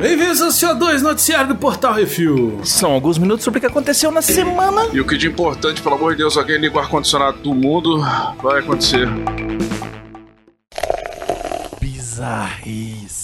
[0.00, 2.60] Bem-vindos ao CO2 Noticiário do Portal Refil.
[2.62, 4.88] São alguns minutos sobre o que aconteceu na semana.
[4.92, 8.00] E o que de importante, pelo amor de Deus, alguém liga o ar-condicionado do mundo,
[8.42, 9.08] vai acontecer.
[11.80, 13.23] Bizarrice.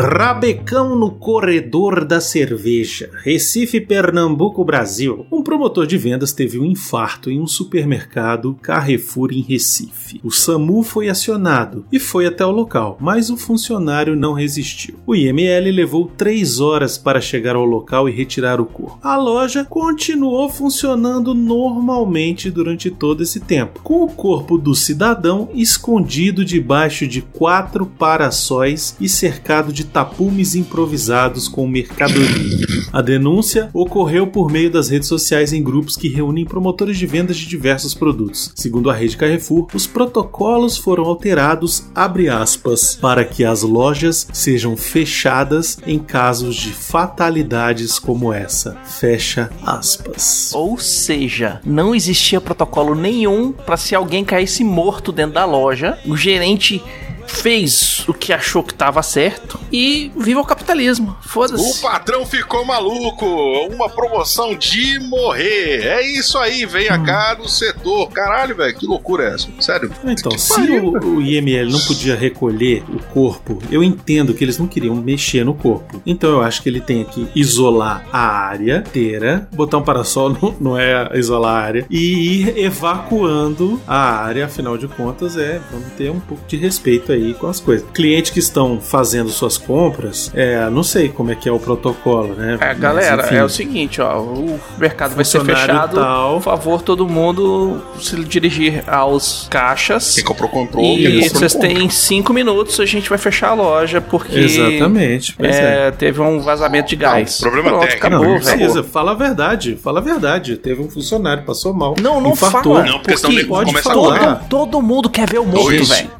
[0.00, 3.10] Rabecão no corredor da cerveja.
[3.24, 5.26] Recife, Pernambuco, Brasil.
[5.32, 10.20] Um promotor de vendas teve um infarto em um supermercado Carrefour em Recife.
[10.22, 14.94] O SAMU foi acionado e foi até o local, mas o funcionário não resistiu.
[15.04, 19.00] O IML levou três horas para chegar ao local e retirar o corpo.
[19.02, 26.44] A loja continuou funcionando normalmente durante todo esse tempo, com o corpo do cidadão escondido
[26.44, 32.66] debaixo de quatro paraçóis e cercado de tapumes improvisados com mercadoria.
[32.92, 37.36] A denúncia ocorreu por meio das redes sociais em grupos que reúnem promotores de vendas
[37.36, 38.52] de diversos produtos.
[38.54, 45.78] Segundo a rede Carrefour, os protocolos foram alterados, aspas, para que as lojas sejam fechadas
[45.86, 48.76] em casos de fatalidades como essa.
[48.84, 50.52] Fecha aspas.
[50.54, 56.16] Ou seja, não existia protocolo nenhum para se alguém caísse morto dentro da loja, o
[56.16, 56.82] gerente
[57.28, 61.16] fez o que achou que estava certo e viva o capitalismo.
[61.22, 61.78] Foda-se.
[61.78, 63.26] O patrão ficou maluco.
[63.70, 65.86] Uma promoção de morrer.
[65.86, 68.10] É isso aí, venha cá no setor.
[68.10, 69.48] Caralho, velho, que loucura é essa?
[69.60, 69.90] Sério.
[70.04, 74.44] Então, Que se pariu, o, o IML não podia recolher o corpo, eu entendo que
[74.44, 76.02] eles não queriam mexer no corpo.
[76.06, 80.56] Então eu acho que ele tem que isolar a área inteira, botar um parasol não,
[80.60, 85.92] não é isolar a área, e ir evacuando a área, afinal de contas, é, vamos
[85.92, 87.86] ter um pouco de respeito aí com as coisas.
[87.92, 92.34] Clientes que estão fazendo suas compras, é, não sei como é que é o protocolo,
[92.34, 92.58] né?
[92.60, 93.34] É, Mas, galera, enfim.
[93.36, 95.96] é o seguinte, ó, o mercado vai ser fechado.
[95.96, 96.34] tal.
[96.34, 100.14] Por favor, todo mundo se dirigir aos caixas.
[100.14, 100.82] Quem comprou, comprou.
[100.82, 105.34] Quem E comprou, vocês têm cinco minutos, a gente vai fechar a loja, porque Exatamente,
[105.38, 105.86] é.
[105.88, 107.40] é, teve um vazamento de gás.
[107.40, 108.08] Não, problema Pronto, técnico.
[108.10, 108.58] Não, acabou, não velho.
[108.58, 108.84] precisa.
[108.84, 109.76] Fala a verdade.
[109.82, 110.56] Fala a verdade.
[110.56, 111.94] Teve um funcionário, passou mal.
[112.00, 112.76] Não, não infartou.
[112.76, 112.86] fala.
[112.86, 114.36] Não, porque porque pode falar.
[114.48, 116.10] todo, todo mundo quer ver o morto, velho.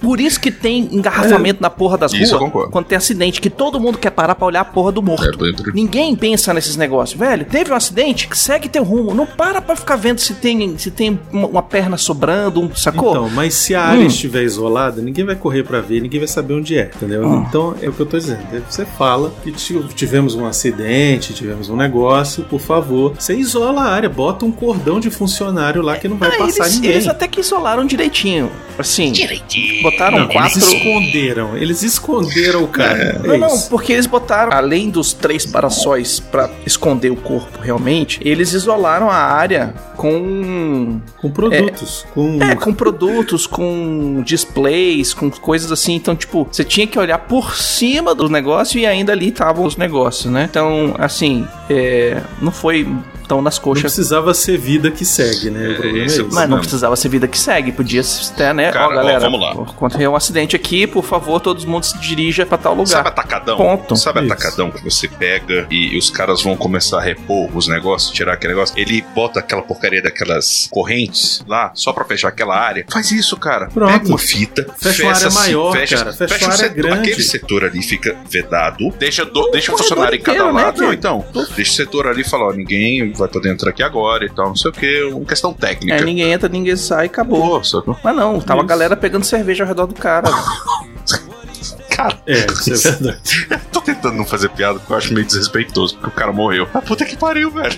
[0.00, 3.78] Por isso que tem engarrafamento na porra das Isso ruas quando tem acidente, que todo
[3.78, 5.24] mundo quer parar pra olhar a porra do morto.
[5.46, 7.44] É, Ninguém pensa nesses negócios, velho.
[7.44, 9.14] Teve um acidente, segue teu rumo.
[9.14, 13.10] Não para pra ficar vendo se tem, se tem uma, uma perna sobrando, um, sacou?
[13.10, 14.06] Então, mas se a área Hum.
[14.06, 17.26] estiver isolada, ninguém vai correr pra ver, ninguém vai saber onde é, entendeu?
[17.26, 17.44] Hum.
[17.48, 18.40] Então, é o que eu tô dizendo.
[18.68, 23.90] Você fala que ti- tivemos um acidente, tivemos um negócio, por favor, você isola a
[23.92, 26.90] área, bota um cordão de funcionário lá que não vai Ah, passar eles, ninguém.
[26.92, 28.50] eles até que isolaram direitinho.
[28.78, 29.10] Assim,
[29.82, 30.58] botaram Não, quatro.
[30.58, 33.20] Eles esconderam, eles esconderam o cara.
[33.22, 33.68] É, Não, não, isso.
[33.68, 39.16] porque eles botaram, além dos três paraçóis pra esconder o corpo realmente, eles isolaram a
[39.16, 41.00] área com.
[41.20, 45.94] Com produtos, com É, com produtos, com displays, com coisas assim.
[45.94, 49.76] Então, tipo, você tinha que olhar por cima do negócio e ainda ali estavam os
[49.76, 50.46] negócios, né?
[50.50, 52.86] Então, assim, é, não foi
[53.28, 53.82] tão nas não coxas.
[53.82, 55.68] precisava ser vida que segue, né?
[55.70, 56.22] O problema é é o esse.
[56.22, 56.58] Mas não Não.
[56.58, 58.02] precisava ser vida que segue, podia
[58.36, 58.72] ter, né?
[58.72, 59.54] Cara, ó, galera, ó, vamos lá.
[59.76, 62.86] quando tem um acidente aqui, por favor, todo mundo se dirija pra tal lugar.
[62.88, 63.56] Sabe atacadão?
[63.56, 63.96] Ponto.
[63.96, 64.32] Sabe Isso.
[64.32, 68.54] atacadão que você pega e, os caras vão começar a repor os negócios, tirar aquele
[68.54, 68.74] negócio?
[68.78, 72.84] Ele bota aquela porcaria daquelas correntes lá, só pra fechar aquela área.
[72.90, 73.66] Faz isso, cara.
[73.68, 73.92] Pronto.
[73.92, 76.12] Pega uma fita, Fecha uma área essa- maior, fecha, cara.
[76.12, 77.08] Fecha fecha uma o área setor, grande.
[77.10, 78.90] Aquele setor ali fica vedado.
[78.98, 80.72] Deixa, do, deixa o funcionário em cada inteiro, né?
[80.76, 81.24] Não, então,
[81.56, 84.48] deixa o setor ali e fala: ó, ninguém vai poder entrar aqui agora e tal,
[84.48, 85.02] não sei o que.
[85.04, 85.94] Uma questão técnica.
[85.96, 87.62] É, ninguém entra, ninguém sai, acabou.
[87.64, 87.98] Sacou?
[88.02, 88.68] Mas não, tava a Isso.
[88.68, 90.28] galera pegando cerveja ao redor do cara.
[91.90, 93.48] Cara, É, isso é verdade.
[93.72, 96.68] tô tentando não fazer piada porque eu acho meio desrespeitoso, porque o cara morreu.
[96.72, 97.76] Ah, puta que pariu, velho.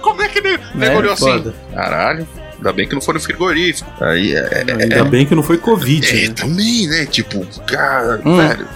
[0.00, 1.24] Como é que ele nego olhou assim?
[1.24, 1.52] foda.
[1.74, 3.90] Caralho, ainda bem que não foi no frigorífico.
[4.00, 4.64] Aí é.
[4.68, 6.34] é, Ainda bem que não foi Covid, é, né?
[6.34, 7.04] também, né?
[7.06, 8.36] Tipo, cara, Hum.
[8.36, 8.68] velho.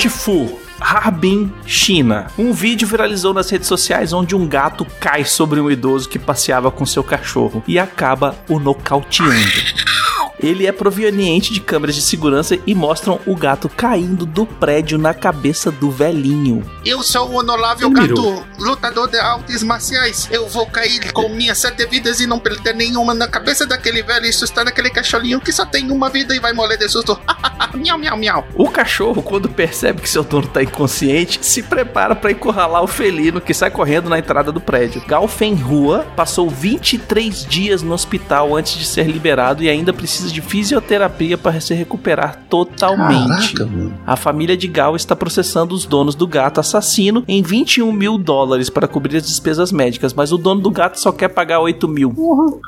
[0.00, 0.58] Catfu.
[0.80, 2.28] Harbin, China.
[2.38, 6.70] Um vídeo viralizou nas redes sociais onde um gato cai sobre um idoso que passeava
[6.70, 9.89] com seu cachorro e acaba o nocauteando.
[10.42, 15.12] Ele é proveniente de câmeras de segurança e mostram o gato caindo do prédio na
[15.12, 16.64] cabeça do velhinho.
[16.84, 20.28] Eu sou o honorável gato, lutador de artes marciais.
[20.30, 24.26] Eu vou cair com minhas sete vidas e não perder nenhuma na cabeça daquele velho
[24.26, 27.18] e assustar aquele cachorrinho que só tem uma vida e vai morrer de susto.
[27.76, 28.46] miau, miau, miau.
[28.54, 33.40] O cachorro, quando percebe que seu dono tá inconsciente, se prepara para encurralar o felino
[33.40, 35.02] que sai correndo na entrada do prédio.
[35.06, 41.36] Galfenrua passou 23 dias no hospital antes de ser liberado e ainda precisa de fisioterapia
[41.36, 43.58] para se recuperar totalmente.
[43.58, 43.98] mano.
[44.06, 48.70] A família de Gal está processando os donos do gato assassino em 21 mil dólares
[48.70, 52.14] para cobrir as despesas médicas, mas o dono do gato só quer pagar 8 mil.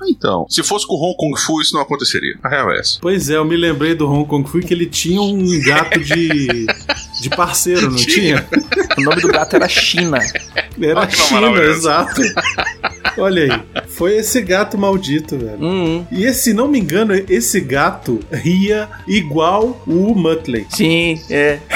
[0.08, 2.38] Então, se fosse com o Hong Kong Fu, isso não aconteceria.
[2.42, 2.98] A real é essa.
[3.00, 6.66] Pois é, eu me lembrei do Hong Kong Fu que ele tinha um gato de,
[7.20, 8.46] de parceiro, não tinha?
[8.98, 10.18] O nome do gato era China.
[10.80, 12.20] Era China, exato.
[13.18, 15.58] Olha aí, foi esse gato maldito, velho.
[15.64, 20.66] Hum, E esse, se não me engano, esse gato ria igual o Muttley.
[20.70, 21.58] sim, é.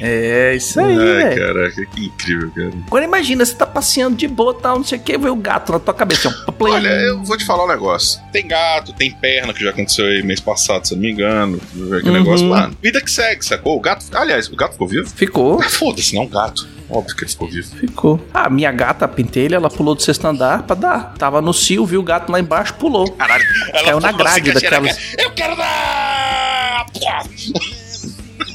[0.00, 2.72] É, isso aí, Ai, caraca, que incrível, cara.
[2.86, 5.72] Agora imagina, você tá passeando de boa, tal, não sei o que, vê o gato
[5.72, 6.30] na tua cabeça.
[6.58, 6.70] plim.
[6.72, 8.20] Olha, eu vou te falar um negócio.
[8.32, 11.60] Tem gato, tem perna, que já aconteceu aí mês passado, se eu não me engano.
[11.74, 12.12] Aquele Uhum.
[12.24, 12.76] negócio, mano.
[12.82, 13.76] Vida que segue, sacou?
[13.76, 14.04] O gato.
[14.14, 15.08] Aliás, o gato ficou vivo?
[15.08, 16.66] Ficou, Ah, Foda-se, não, gato.
[16.90, 17.74] Óbvio que ele ficou vivo.
[17.76, 18.20] ficou.
[18.32, 21.14] Ah, minha gata, a pentelha, ela pulou do sexto andar pra dar.
[21.14, 23.10] Tava no cio, viu o gato lá embaixo, pulou.
[23.12, 23.42] Caralho,
[23.72, 26.84] ela Caiu na grade assim, cara, daquelas- Eu quero dar!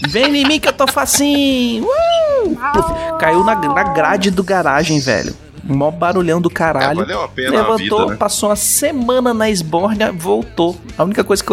[0.08, 1.84] Vem em mim que eu tô facinho.
[1.86, 2.56] Uh!
[2.74, 5.36] Puf, Caiu na, na grade do garagem, velho.
[5.64, 7.00] Mó barulhão do É, caralho.
[7.02, 8.16] valeu a pena a Levantou, vida, né?
[8.16, 10.76] passou uma semana na esbórnia, voltou.
[10.98, 11.52] A única coisa que,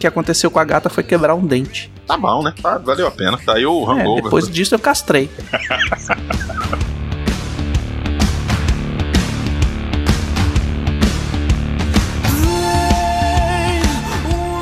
[0.00, 1.90] que aconteceu com a gata foi quebrar um dente.
[2.06, 2.52] Tá bom, né?
[2.60, 3.38] Tá, valeu a pena.
[3.38, 4.24] Tá aí o É, hangover.
[4.24, 5.30] depois disso eu castrei.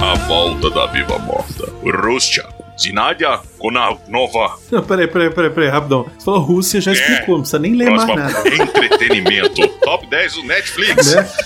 [0.00, 1.70] A volta da viva morta.
[1.84, 2.44] Rússia
[2.82, 4.58] de Nadia Zinadia Konanova.
[4.70, 6.06] Não, peraí, peraí, peraí, peraí, rapidão.
[6.18, 8.48] Você falou Rússia, já explicou, não precisa nem ler mais Próxima nada.
[8.48, 9.68] entretenimento.
[9.82, 11.14] Top 10 do Netflix.
[11.14, 11.28] Né?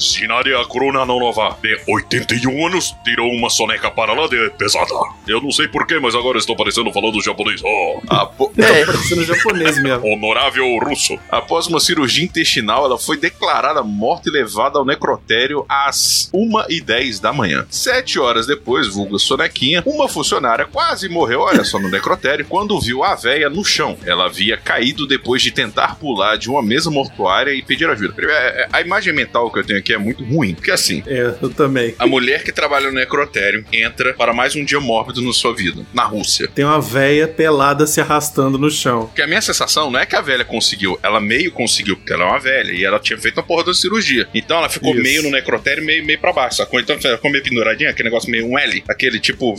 [0.00, 4.88] Zinadia Konanova, de 81 anos, tirou uma soneca para lá de pesada.
[5.26, 7.60] Eu não sei porquê, mas agora estou parecendo falando japonês.
[7.64, 8.84] Oh, apo- É.
[8.84, 10.06] Parecendo japonês mesmo.
[10.06, 11.18] Honorável russo.
[11.30, 17.32] Após uma cirurgia intestinal, ela foi declarada morta e levada ao necrotério às 1h10 da
[17.32, 17.66] manhã.
[17.70, 23.02] Sete horas depois, vulga sonequinha, uma funcionária quase morreu, olha só, no necrotério, quando viu
[23.04, 23.96] a véia no chão.
[24.06, 28.14] Ela havia caído depois de tentar pular de uma mesa mortuária e pedir ajuda.
[28.18, 31.34] É- é- A imagem mental que eu tenho aqui é muito ruim, porque assim, É,
[31.40, 31.94] eu também.
[31.98, 35.82] a mulher que trabalha no necrotério entra para mais um dia mórbido na sua vida,
[35.92, 36.48] na Rússia.
[36.54, 39.06] Tem uma véia pelada se arrastando no chão.
[39.06, 42.24] Porque a minha sensação não é que a velha conseguiu, ela meio conseguiu, porque ela
[42.24, 44.28] é uma velha e ela tinha feito a porra da cirurgia.
[44.34, 45.02] Então ela ficou Isso.
[45.02, 46.80] meio no necrotério, meio, meio pra baixo, sacou?
[46.80, 49.54] Então ela ficou meio penduradinha, aquele negócio meio um L, aquele tipo,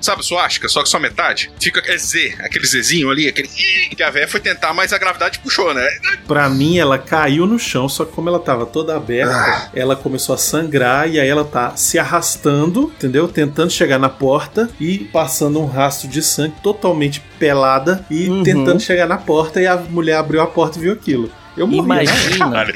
[0.00, 1.50] sabe, suástica, só que só metade.
[1.60, 3.48] Fica é Z, aquele Zzinho ali, aquele.
[3.48, 5.86] Que a velha foi tentar, mas a gravidade puxou, né?
[6.26, 10.34] Pra mim, ela caiu no chão, só que como ela tava toda aberta, ela começou
[10.34, 13.28] a sangrar e aí ela tá se arrastando, entendeu?
[13.28, 18.42] Tentando chegar na porta e passando um rastro de sangue totalmente pelada e Uhum.
[18.42, 21.30] tentando chegar na porta e a mulher abriu a porta e viu aquilo.
[21.56, 21.88] Eu morri.
[21.88, 22.04] né?
[22.04, 22.66] Imagina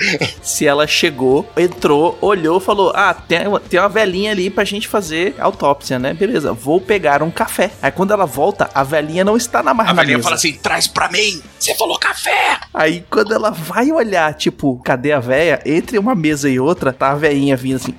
[0.42, 4.86] se ela chegou, entrou, olhou, falou: Ah, tem, uma- tem uma velhinha ali pra gente
[4.86, 6.14] fazer autópsia, né?
[6.14, 7.70] Beleza, vou pegar um café.
[7.82, 10.86] Aí quando ela volta, a velhinha não está na mais A velhinha fala assim: traz
[10.86, 12.58] pra mim, você falou café!
[12.72, 15.60] Aí quando ela vai olhar, tipo, cadê a véia?
[15.66, 17.94] Entre uma mesa e outra, tá a velhinha vindo assim.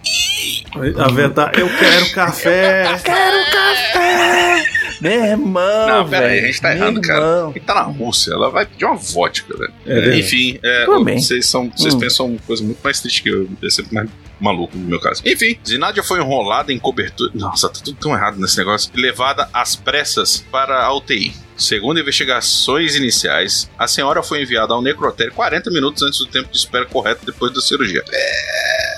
[0.98, 2.84] A véia tá, eu quero café.
[3.04, 4.79] Quero café!
[5.02, 7.20] Meu irmão, Não, pera aí, velho, a gente tá meu errado, cara.
[7.26, 7.54] irmão.
[7.54, 9.74] Quem tá na Rússia, ela vai pedir uma vodka, velho.
[9.86, 10.20] É verdade.
[10.20, 12.00] Enfim, é, vocês, são, vocês Hum.
[12.00, 13.48] pensam coisa muito mais triste que eu.
[13.64, 14.10] É sempre mais
[14.40, 15.22] maluco no meu caso.
[15.26, 17.32] Enfim, Zinadia foi enrolada em cobertura.
[17.34, 18.92] Nossa, tá tudo tão errado nesse negócio.
[18.96, 21.34] E levada às pressas para a UTI.
[21.58, 26.58] Segundo investigações iniciais, a senhora foi enviada ao necrotério 40 minutos antes do tempo de
[26.58, 28.02] espera correto depois da cirurgia.
[28.12, 28.89] É.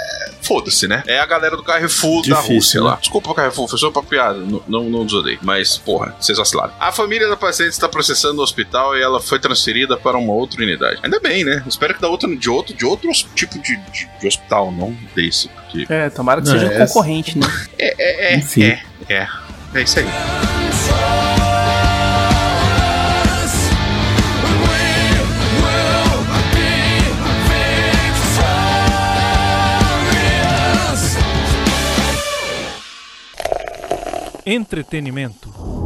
[0.42, 1.04] Foda-se, né?
[1.08, 2.88] É a galera do Carrefour da Difícil, Rússia né?
[2.88, 2.96] lá.
[2.96, 4.40] Desculpa, Carrefour, foi só pra piada.
[4.40, 5.38] Não, não, não desodei.
[5.42, 6.74] Mas, porra, vocês vacilaram.
[6.80, 10.62] A família da paciente está processando o hospital e ela foi transferida para uma outra
[10.62, 11.00] unidade.
[11.04, 11.64] Ainda bem, né?
[11.68, 15.48] Espero que da outra, de outro, de outro tipo de, de, de hospital, não desse.
[15.50, 15.86] Porque.
[15.90, 17.48] É, tomara que Não, seja um essa- concorrente, né?
[17.78, 17.96] É,
[18.30, 18.38] é, é.
[18.38, 18.64] Enfim.
[18.64, 19.28] É, é.
[19.74, 20.50] É isso aí.
[34.46, 35.81] Entretenimento.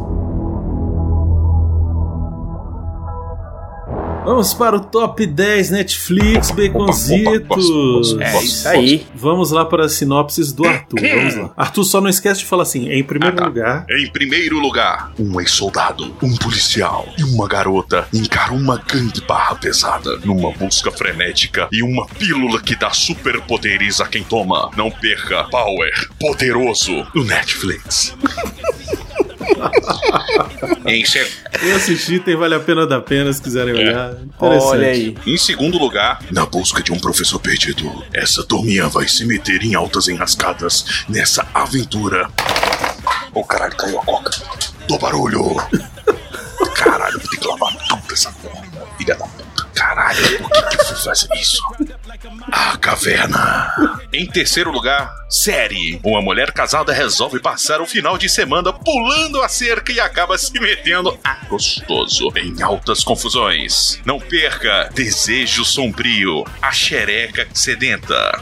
[4.26, 8.18] Vamos para o top 10 Netflix, Baconzitos.
[8.20, 9.06] É isso aí.
[9.14, 10.98] Vamos lá para as sinopses do Arthur.
[11.14, 11.50] Vamos lá.
[11.56, 13.46] Arthur, só não esquece de falar assim: em primeiro Ah, tá.
[13.46, 13.86] lugar.
[13.88, 20.16] Em primeiro lugar, um ex-soldado, um policial e uma garota encaram uma grande barra pesada
[20.24, 24.72] numa busca frenética e uma pílula que dá superpoderes a quem toma.
[24.76, 28.12] Não perca Power Poderoso no Netflix.
[30.86, 31.26] em, se-
[31.62, 34.12] Eu assisti, tem Vale a Pena da Pena, se quiserem olhar.
[34.12, 34.64] Interessante.
[34.66, 35.16] Olha aí.
[35.26, 39.74] em segundo lugar, na busca de um professor perdido, essa turminha vai se meter em
[39.74, 42.28] altas enrascadas nessa aventura.
[43.34, 44.30] Ô caralho, caiu a coca.
[44.88, 45.56] Do barulho.
[46.74, 48.64] Caralho, vou ter que lavar tudo essa porra,
[48.98, 49.66] filha da puta.
[49.74, 51.60] Caralho, por que que eu fui fazer isso?
[52.50, 53.72] A caverna.
[54.12, 56.00] Em terceiro lugar, série.
[56.04, 60.58] Uma mulher casada resolve passar o final de semana pulando a cerca e acaba se
[60.58, 64.00] metendo a gostoso em altas confusões.
[64.04, 68.40] Não perca Desejo Sombrio, a xereca sedenta.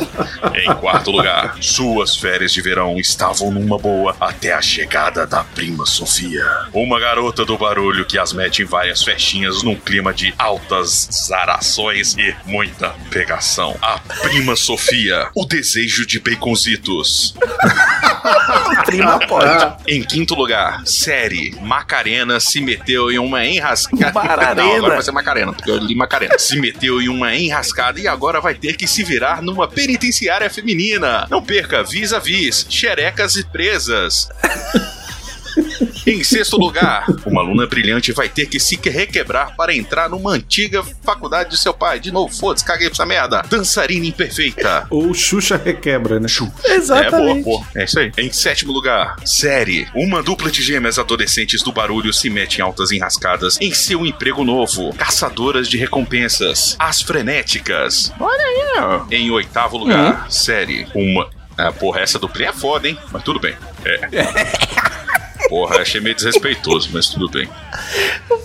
[0.54, 5.86] em quarto lugar, suas férias de verão estavam numa boa até a chegada da prima
[5.86, 6.44] Sofia.
[6.72, 12.16] Uma garota do barulho que as mete em várias festinhas num clima de altas zarações
[12.16, 13.76] e muita pegação.
[13.82, 17.34] A prima Sofia, o desejo de baconzitos.
[18.86, 19.74] Prima pode.
[19.88, 24.12] Em quinto lugar, série Macarena se meteu em uma enrascada.
[24.12, 24.54] Macarena.
[24.54, 26.38] Não, agora vai ser Macarena, porque eu li Macarena.
[26.38, 31.26] Se meteu em uma enrascada e agora vai ter que se virar numa penitenciária feminina.
[31.30, 34.28] Não perca Vis a Vis, Xerecas e Presas.
[36.06, 40.82] Em sexto lugar, uma aluna brilhante vai ter que se requebrar para entrar numa antiga
[41.04, 42.00] faculdade de seu pai.
[42.00, 43.42] De novo, foda-se, caguei pra essa merda.
[43.48, 44.86] Dançarina imperfeita.
[44.90, 46.28] Ou Xuxa requebra, né?
[46.64, 47.14] Exatamente.
[47.14, 47.66] É, boa, boa.
[47.74, 48.12] É isso aí.
[48.18, 49.86] Em sétimo lugar, série.
[49.94, 54.44] Uma dupla de gêmeas adolescentes do barulho se mete em altas enrascadas em seu emprego
[54.44, 54.92] novo.
[54.94, 56.76] Caçadoras de recompensas.
[56.78, 58.12] As frenéticas.
[58.18, 58.42] Olha
[59.10, 59.16] aí.
[59.18, 60.86] Em oitavo lugar, série.
[60.94, 61.28] Uma.
[61.56, 62.98] Ah, porra, essa duplinha é foda, hein?
[63.12, 63.54] Mas tudo bem.
[63.84, 64.72] É.
[65.52, 67.46] Porra, achei meio desrespeitoso, mas tudo bem.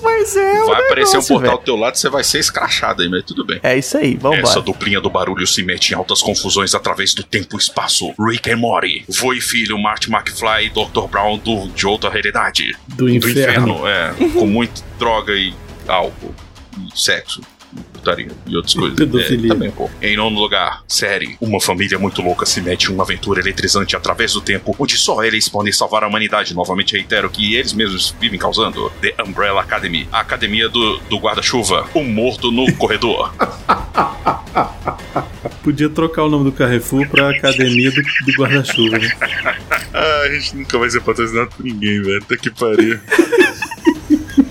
[0.04, 0.62] Mas é.
[0.62, 1.58] o Vai aparecer um negócio, portal velho.
[1.62, 3.62] do teu lado e você vai ser escrachado aí, mas tudo bem.
[3.64, 4.42] É isso aí, vambora.
[4.42, 8.14] Essa duplinha do barulho se mete em altas confusões através do tempo e espaço.
[8.20, 11.08] Rick and Morty, vô e filho, Marty McFly e Dr.
[11.10, 12.76] Brown do, de outra realidade.
[12.90, 13.88] Do inferno.
[13.88, 14.14] é.
[14.34, 15.54] com muita droga e
[15.88, 16.36] álcool,
[16.78, 17.40] e sexo,
[18.08, 18.98] putaria e outras coisas.
[18.98, 19.52] Pedofilia.
[19.52, 19.90] É, também, pô.
[20.02, 21.38] Em nono lugar, série.
[21.42, 25.24] Uma família muito louca se mete em uma aventura eletrizante através do tempo, onde só
[25.24, 26.54] eles podem salvar a humanidade.
[26.54, 28.92] Novamente reitero que eles mesmos vivem causando.
[29.02, 33.34] The Umbrella Academy, a academia do, do guarda-chuva, o morto no corredor.
[35.64, 38.98] Podia trocar o nome do Carrefour pra Academia do, do Guarda-Chuva.
[38.98, 39.10] Né?
[39.94, 42.22] Ah, a gente nunca vai ser patrocinado por ninguém, velho.
[42.22, 43.00] Até que pariu.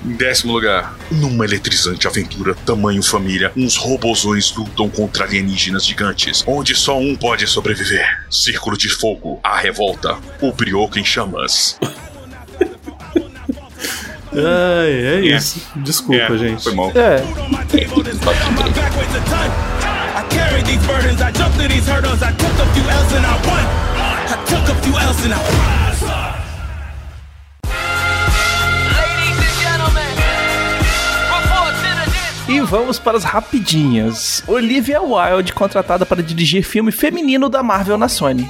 [0.07, 6.77] Em décimo lugar, numa eletrizante aventura tamanho família, uns robozões lutam contra alienígenas gigantes, onde
[6.77, 8.25] só um pode sobreviver.
[8.31, 11.77] Círculo de Fogo, a revolta, o brioco em chamas.
[14.33, 15.61] Ai, é isso.
[15.77, 16.63] Desculpa, gente.
[16.63, 16.93] Foi mal.
[16.95, 17.47] É.
[25.29, 25.96] on
[32.49, 34.45] E vamos para as rapidinhas.
[34.47, 38.49] Olivia Wilde contratada para dirigir filme feminino da Marvel na Sony.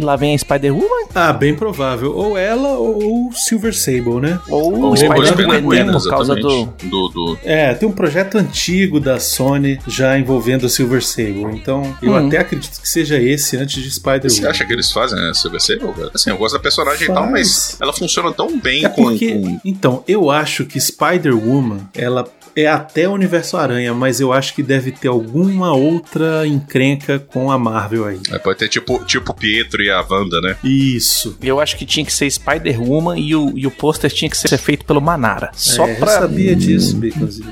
[0.00, 2.12] Lá vem a Spider-Woman Ah, bem provável.
[2.16, 4.38] Ou ela ou o Silver Sable, né?
[4.48, 5.92] ou Ou o Spider-Gwen, Gwen, né?
[5.92, 6.66] Por causa do...
[6.82, 11.46] do, do, É, tem um projeto antigo da Sony já envolvendo o Silver Sable.
[11.54, 12.26] Então, eu Hum.
[12.28, 14.28] até acredito que seja esse antes de Spider-Man.
[14.30, 16.10] Você acha que eles fazem né, Silver Sable?
[16.14, 17.30] Assim, eu gosto da personagem e tal, Faz.
[17.30, 22.24] mas ela funciona tão bem É com, porque, com- então, eu acho que Spider-Woman, ela
[22.56, 27.50] é até o Universo Aranha, mas eu acho que deve ter alguma outra encrenca com
[27.50, 28.20] a Marvel aí.
[28.30, 30.56] É, pode ter tipo, tipo Pietro e a Wanda, né?
[30.62, 31.36] Isso.
[31.42, 34.58] Eu acho que tinha que ser Spider-Woman e o, e o pôster tinha que ser
[34.58, 35.50] feito pelo Manara.
[35.54, 36.98] Só é, pra Eu sabia disso.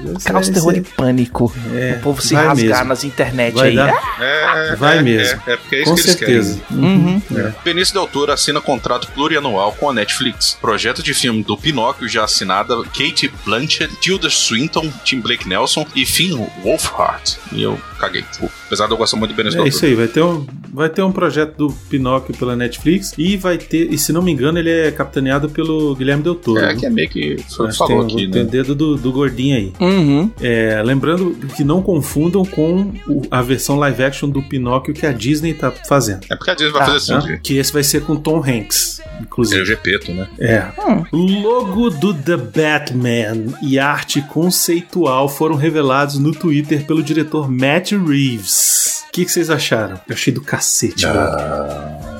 [0.04, 0.80] Eu caos, terror sei.
[0.80, 1.52] e pânico.
[1.74, 2.84] É, o povo se rasgar mesmo.
[2.84, 3.76] nas internet Vai aí.
[3.76, 4.16] dar.
[4.20, 5.42] É, Vai é, mesmo.
[5.46, 6.60] É, é porque é isso Com que eles certeza.
[6.68, 6.84] querem.
[6.84, 7.22] Uhum.
[7.64, 10.56] Benício Del Toro assina contrato plurianual com a Netflix.
[10.60, 16.04] Projeto de filme do Pinóquio já assinada Kate Blanchett, Tilda Swinton, Tim Blake Nelson e
[16.04, 17.38] Finn Wolfhard.
[17.52, 18.24] E eu caguei.
[18.66, 21.02] Apesar de eu gostar muito do Benício É isso aí, vai ter um, vai ter
[21.02, 23.12] um projeto do Pinóquio pela Netflix.
[23.18, 26.60] E vai ter, e se não me engano, ele é capitaneado pelo Guilherme Del Toro.
[26.64, 28.48] É, que é meio que foi- falou tem, aqui, tem né?
[28.48, 29.72] o dedo do, do gordinho aí.
[29.80, 30.30] Uhum.
[30.40, 35.12] É, lembrando que não confundam com o- a versão live action do Pinóquio que a
[35.12, 36.20] Disney tá fazendo.
[36.30, 37.34] É porque a Disney vai Ah, fazer assim, né?
[37.36, 39.64] de- Que esse vai ser com Tom Hanks, é o inclusive.
[39.64, 40.28] Gepeto, né?
[40.38, 40.64] É.
[40.86, 41.04] Hum.
[41.42, 49.04] Logo do The Batman e arte conceitual foram revelados no Twitter pelo diretor Matt Reeves.
[49.08, 50.00] O que, que vocês acharam?
[50.08, 52.18] Eu achei do cacete, velho.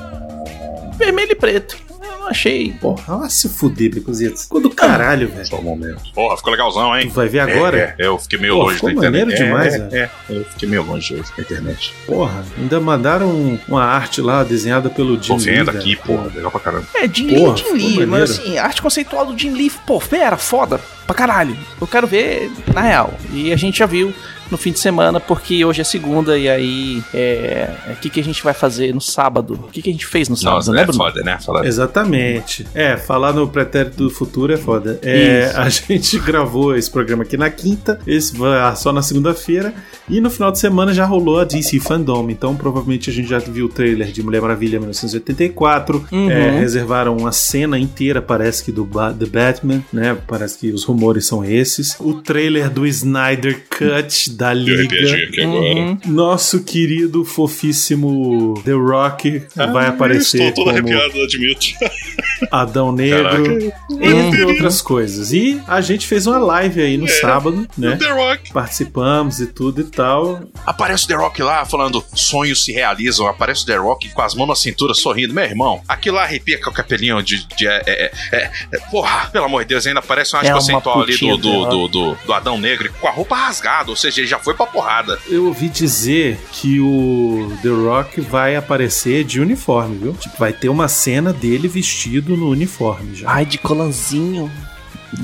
[0.97, 1.77] Vermelho e preto.
[2.01, 2.73] Eu não achei.
[2.73, 4.43] Porra, vai se fuder, Becozitos.
[4.43, 5.45] Ficou do caralho, velho.
[5.47, 6.01] Só um momento.
[6.13, 7.09] Porra, ficou legalzão, Tu hein?
[7.09, 7.95] vai ver agora?
[7.97, 9.25] É, é, eu fiquei meio Pô, longe ficou da internet.
[9.25, 11.93] maneiro demais, é, é, é, eu fiquei meio longe hoje da internet.
[12.05, 15.77] Porra, ainda mandaram um- uma arte lá desenhada pelo Jim Tô Lee, vendo velho.
[15.79, 16.85] aqui, porra, legal pra caramba.
[16.95, 18.11] É, Jim Lee, Porra, Jim ficou Lee, maneiro.
[18.11, 21.55] mas assim, arte conceitual do Jim Lee, pô, fera, foda, pra caralho.
[21.79, 23.13] Eu quero ver na real.
[23.31, 24.13] E a gente já viu
[24.51, 27.69] no fim de semana, porque hoje é segunda, e aí, é.
[27.91, 29.53] O que, que a gente vai fazer no sábado?
[29.67, 30.97] O que, que a gente fez no sábado, Nossa, né, é Bruno?
[30.99, 31.37] foda, né?
[31.39, 32.65] Falar Exatamente.
[32.73, 34.99] É, falar no pretérito do futuro é foda.
[35.01, 39.73] É, a gente gravou esse programa aqui na quinta, esse vai só na segunda-feira,
[40.09, 42.29] e no final de semana já rolou a DC Fandom.
[42.29, 46.05] Então, provavelmente a gente já viu o trailer de Mulher Maravilha 1984.
[46.11, 46.29] Uhum.
[46.31, 50.17] É, reservaram uma cena inteira, parece que do Ba- The Batman, né?
[50.27, 51.95] Parece que os rumores são esses.
[51.99, 54.83] O trailer do Snyder Cut da Liga.
[55.25, 55.59] aqui agora.
[55.75, 55.99] Uhum.
[56.07, 61.65] Nosso querido, fofíssimo The Rock vai aparecer Ah, Estou todo como arrepiado, admito.
[62.51, 63.73] Adão Negro, Caraca.
[64.01, 65.33] entre outras coisas.
[65.33, 67.09] E a gente fez uma live aí no É.
[67.09, 67.97] sábado, né?
[67.97, 68.53] The Rock.
[68.53, 70.41] Participamos e tudo e tal.
[70.65, 73.27] Aparece o The Rock lá falando sonhos se realizam.
[73.27, 75.33] Aparece o The Rock com as mãos na cintura sorrindo.
[75.33, 77.45] Meu irmão, aquilo lá arrepia com o capelinho de.
[77.57, 80.53] de- é, é, é, é, porra, pelo amor de Deus, ainda aparece uma É uma
[80.55, 83.89] conceitual ali do, do, do, do- do Adão Negro com a roupa rasgada.
[83.89, 85.17] Ou seja, já foi pra porrada.
[85.27, 90.13] Eu ouvi dizer que o The Rock vai aparecer de uniforme, viu?
[90.13, 93.29] Tipo, vai ter uma cena dele vestido no uniforme já.
[93.31, 94.49] Ai, de colanzinho.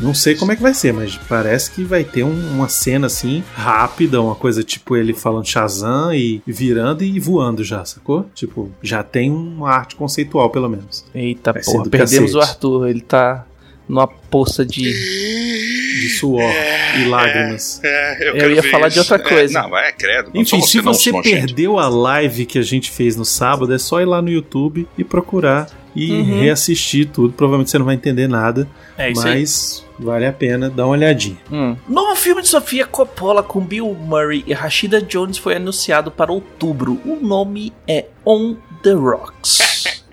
[0.02, 3.06] Não sei como é que vai ser, mas parece que vai ter um- uma cena
[3.06, 8.28] assim, rápida, uma coisa tipo ele falando Shazam e virando e voando já, sacou?
[8.34, 11.06] Tipo, já tem uma arte conceitual, pelo menos.
[11.14, 12.36] Eita Vai porra, perdemos cacete.
[12.36, 12.88] o Arthur.
[12.88, 13.46] Ele tá
[13.88, 14.84] numa poça de.
[15.96, 16.52] De suor
[17.00, 17.80] e lágrimas.
[17.84, 19.60] É, Eu ia falar de outra coisa.
[19.60, 20.30] É, não, é credo.
[20.34, 21.24] Não Enfim, se não, você nojento.
[21.36, 24.88] perdeu a live que a gente fez no sábado, é só ir lá no YouTube
[24.98, 26.42] e procurar e Uhum.
[26.42, 27.34] reassistir tudo.
[27.34, 29.40] Provavelmente você não vai entender nada, É isso aí.
[29.40, 31.38] mas vale a pena dar uma olhadinha.
[31.50, 31.76] Hum.
[31.88, 37.00] Novo filme de Sofia Coppola com Bill Murray e Rashida Jones foi anunciado para outubro.
[37.06, 39.65] O nome é On the Rocks.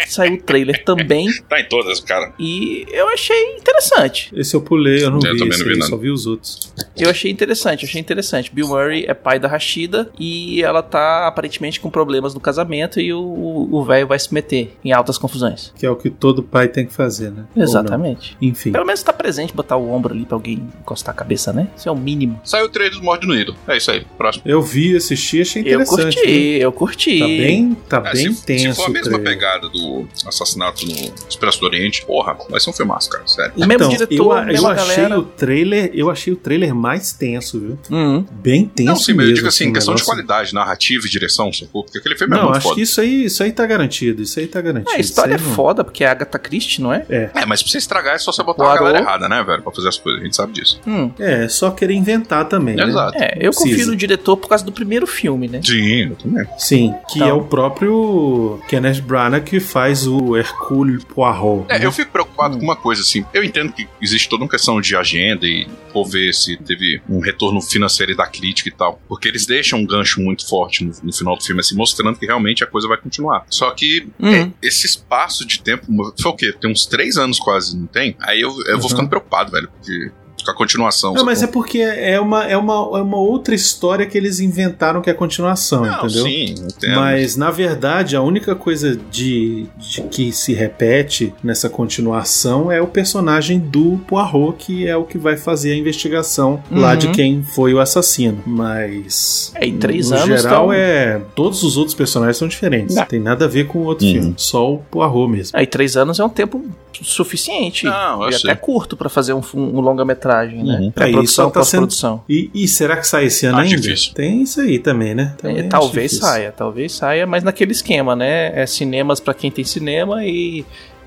[0.07, 2.33] Saiu o trailer também Tá em todas, cara.
[2.39, 4.31] e eu achei interessante.
[4.35, 6.73] Esse eu pulei, eu não Eu vi, também esse não vi só vi os outros.
[6.97, 8.51] Eu achei interessante, achei interessante.
[8.53, 13.13] Bill Murray é pai da Rashida e ela tá aparentemente com problemas no casamento e
[13.13, 15.73] o o velho vai se meter em altas confusões.
[15.79, 17.45] Que é o que todo pai tem que fazer, né?
[17.57, 18.37] Exatamente.
[18.41, 18.73] Enfim.
[18.73, 21.69] Pelo menos tá presente, botar o ombro ali pra alguém encostar a cabeça, né?
[21.77, 22.41] Isso é o mínimo.
[22.45, 23.55] Saiu o trailer do Morte no Nido.
[23.67, 24.05] É isso aí.
[24.19, 24.45] Próximo.
[24.47, 26.17] Eu vi, assisti, achei Eu interessante.
[26.17, 26.61] curti, viu?
[26.61, 27.19] eu curti.
[27.19, 28.71] Tá bem, tá É, bem se, tenso.
[28.71, 29.92] se for a mesma pegada do
[30.27, 30.93] assassinato no
[31.29, 33.27] Expresso do Oriente, porra, vai ser um filmaço, cara.
[33.27, 33.53] Sério.
[33.57, 35.19] O mesmo Então, diretor, eu, eu mesma achei galera.
[35.21, 37.79] o trailer, eu achei o trailer mais tenso, viu?
[37.91, 38.25] Uhum.
[38.31, 41.07] Bem tenso Não, sim, mas eu mesmo, digo assim, um questão de negócio- qualidade, narrativa
[41.07, 41.85] e direção, sacou?
[41.85, 42.77] Porque aquele filme é Não, muito acho foda.
[42.77, 44.93] que isso aí, isso aí tá garantido, isso aí tá garantido.
[44.93, 47.05] É, a história é não- foda, porque é Agatha Christie, não é?
[47.09, 48.85] É, É, mas pra você estragar é só você botar a Poirot.
[48.85, 49.63] galera errada, né, velho?
[49.63, 50.81] Pra fazer as coisas, a gente sabe disso.
[50.87, 51.11] Hum.
[51.19, 52.85] é, só querer inventar também, né?
[52.85, 53.17] Exato.
[53.19, 53.69] É, eu Precisa.
[53.71, 55.61] confio no diretor por causa do primeiro filme, né?
[55.65, 56.47] Sim, eu também.
[56.59, 57.29] Sim, que Então.
[57.29, 61.65] é o próprio Kenneth Branagh que faz o Hercule Poirot.
[61.69, 61.87] É, né?
[61.87, 63.25] eu fico preocupado com uma coisa, assim.
[63.33, 67.21] Eu entendo que existe toda uma questão de agenda e vou ver se teve um
[67.21, 69.01] retorno financeiro da crítica e tal.
[69.09, 72.27] Porque eles deixam um gancho muito forte no, no final do filme, assim, mostrando que
[72.27, 73.45] realmente a coisa vai continuar.
[73.49, 74.31] Só que Hum.
[74.33, 75.87] é, esse espaço de tempo
[76.21, 76.53] foi o quê?
[76.53, 78.17] Tem uns três anos quase, não tem?
[78.21, 78.89] Aí eu, eu vou Uhum.
[78.91, 80.11] ficando preocupado, velho, porque
[80.45, 81.15] com a continuação.
[81.15, 81.63] Não, mas é sacou?
[81.63, 85.17] porque é uma, é, uma, é uma outra história que eles inventaram que é a
[85.17, 86.25] continuação, Não, entendeu?
[86.25, 86.97] sim, entendo.
[86.97, 92.89] Mas, na verdade, a única coisa de, de que se repete nessa continuação é o
[92.89, 96.97] personagem do Poirot, que é o que vai fazer a investigação lá Uhum.
[96.99, 98.43] de quem foi o assassino.
[98.45, 99.53] Mas.
[99.55, 101.21] É, em três no anos geral, tão- é.
[101.37, 102.97] Todos os outros personagens são diferentes.
[102.97, 103.05] Não.
[103.05, 104.13] Tem nada a ver com o outro Uhum.
[104.13, 104.35] filme.
[104.37, 105.57] Só o Poirot mesmo.
[105.57, 106.65] Aí três anos é um tempo
[107.01, 107.85] suficiente.
[107.87, 108.51] Não, eu e sei.
[108.51, 110.22] até curto pra fazer um, um longa-metragem,
[110.63, 110.79] né?
[110.79, 110.91] Uhum.
[110.91, 112.23] Pra É, e produção, só tá sendo- pós-produção.
[112.29, 113.77] E, e será que sai esse ano Ah, ainda?
[113.81, 114.15] difícil.
[114.15, 115.35] Tem isso aí também, né?
[115.39, 116.21] Também É, acho talvez difícil.
[116.33, 118.53] saia, talvez saia, mas naquele esquema, né?
[118.61, 120.65] É cinemas pra quem tem cinema e,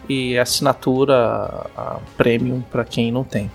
[0.10, 1.15] e assinatura
[1.75, 3.49] a premium pra quem não tem.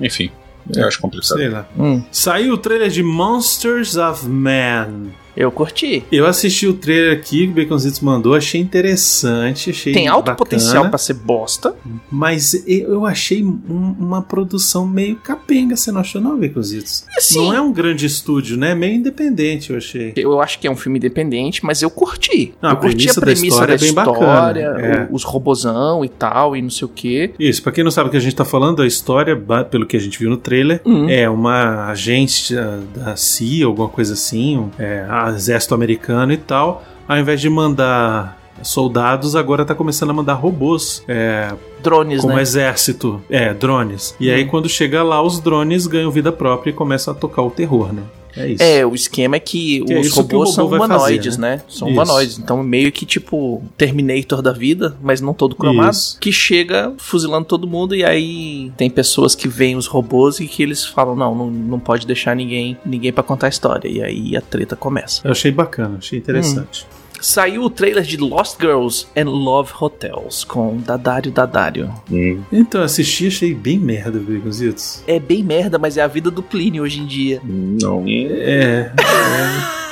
[0.00, 0.30] Enfim,
[0.74, 1.36] eu acho complicado.
[1.38, 1.66] Sei lá.
[1.78, 2.02] Hum.
[2.10, 5.08] Saiu o trailer de Monsters of Man.
[5.36, 6.04] Eu curti.
[6.10, 10.36] Eu assisti o trailer aqui que o Baconzitos mandou, achei interessante, achei Tem alto bacana,
[10.36, 11.74] potencial pra ser bosta.
[12.10, 17.04] Mas eu achei um- uma produção meio capenga, você não achou não, Baconzitos?
[17.16, 18.74] Assim, Não é um grande estúdio, né?
[18.74, 20.12] Meio independente, eu achei.
[20.16, 22.52] Eu acho que é um filme independente, mas eu curti.
[22.60, 25.08] Não, a eu curti premissa a da premissa história da é bem história, bacana, é.
[25.10, 27.30] os robozão e tal, e não sei o quê.
[27.38, 29.36] Isso, pra quem não sabe o que a gente tá falando, a história,
[29.70, 31.08] pelo que a gente viu no trailer, Hum.
[31.08, 36.82] é uma agência da CIA, alguma coisa assim, é, a exército americano e tal.
[37.08, 42.42] Ao invés de mandar soldados, agora tá começando a mandar robôs é, Drones, como né?
[42.42, 43.22] exército.
[43.30, 44.14] É, drones.
[44.20, 44.34] E Hum.
[44.34, 47.92] aí quando chega lá, os drones ganham vida própria e começam a tocar o terror,
[47.92, 48.02] né?
[48.36, 48.62] É isso.
[48.62, 51.40] É, o esquema é que, Que é os que o robôs robô são humanoides, fazer,
[51.40, 51.62] né?
[51.68, 51.94] São Isso.
[51.94, 52.38] humanoides.
[52.38, 55.90] Então, meio que tipo Terminator da vida, mas não todo cromado.
[55.90, 56.18] Isso.
[56.20, 60.62] Que chega fuzilando todo mundo e aí tem pessoas que veem os robôs e que
[60.62, 63.88] eles falam: não, não, não pode deixar ninguém ninguém para contar a história.
[63.88, 65.20] E aí a treta começa.
[65.24, 66.86] Eu achei bacana, achei interessante.
[67.20, 71.92] Saiu o trailer de Lost Girls and Love Hotels com Dadário Dadário.
[72.10, 72.42] Hum.
[72.52, 75.02] Então, assisti achei bem merda, Baconzitos.
[75.06, 77.40] É bem merda, mas é a vida do Plínio hoje em dia.
[77.44, 78.04] Não.
[78.06, 78.92] É.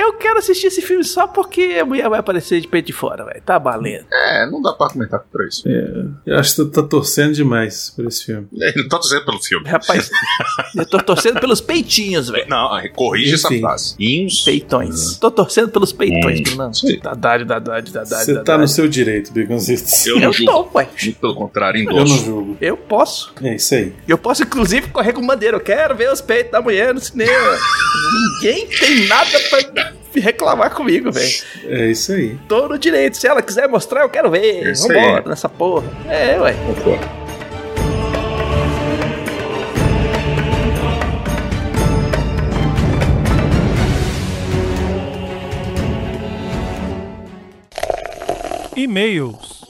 [0.00, 3.24] Eu quero assistir esse filme só porque a mulher vai aparecer de peito de fora,
[3.24, 3.42] velho.
[3.44, 4.06] Tá valendo.
[4.10, 5.62] É, não dá pra comentar por isso.
[6.26, 8.48] Eu acho que tu tá torcendo demais por esse filme.
[8.52, 9.68] Ele não tá dizendo pelo filme.
[9.68, 10.10] Rapaz,
[10.74, 12.46] eu tô torcendo pelos peitinhos, velho.
[12.48, 13.94] Não, corrige essa frase.
[13.98, 14.40] Ins.
[14.44, 15.16] Peitões.
[15.18, 16.74] Tô torcendo pelos peitões, Hum, Bruno.
[16.74, 16.98] sim.
[17.00, 18.24] Dadário, dadário, dadário.
[18.24, 20.06] Você tá no seu direito, Baconzitos.
[20.06, 20.52] Eu não Eu julgo.
[20.72, 20.88] tô, ué.
[21.20, 22.24] Pelo contrário, Eu não endosso.
[22.24, 22.56] julgo.
[22.60, 23.34] Eu posso.
[23.42, 23.92] É isso aí.
[24.08, 25.56] Eu posso, inclusive, correr com bandeira.
[25.56, 27.30] Eu quero ver os peitos da mulher no cinema.
[28.42, 31.42] Ninguém tem nada pra reclamar comigo, velho.
[31.64, 32.38] É isso aí.
[32.48, 33.16] Tô no direito.
[33.16, 34.72] Se ela quiser mostrar, eu quero ver.
[34.72, 35.28] Isso Vambora aí.
[35.28, 35.84] nessa porra.
[36.08, 36.54] É, ué.
[36.66, 37.20] Concordo.
[48.76, 49.60] E-mails.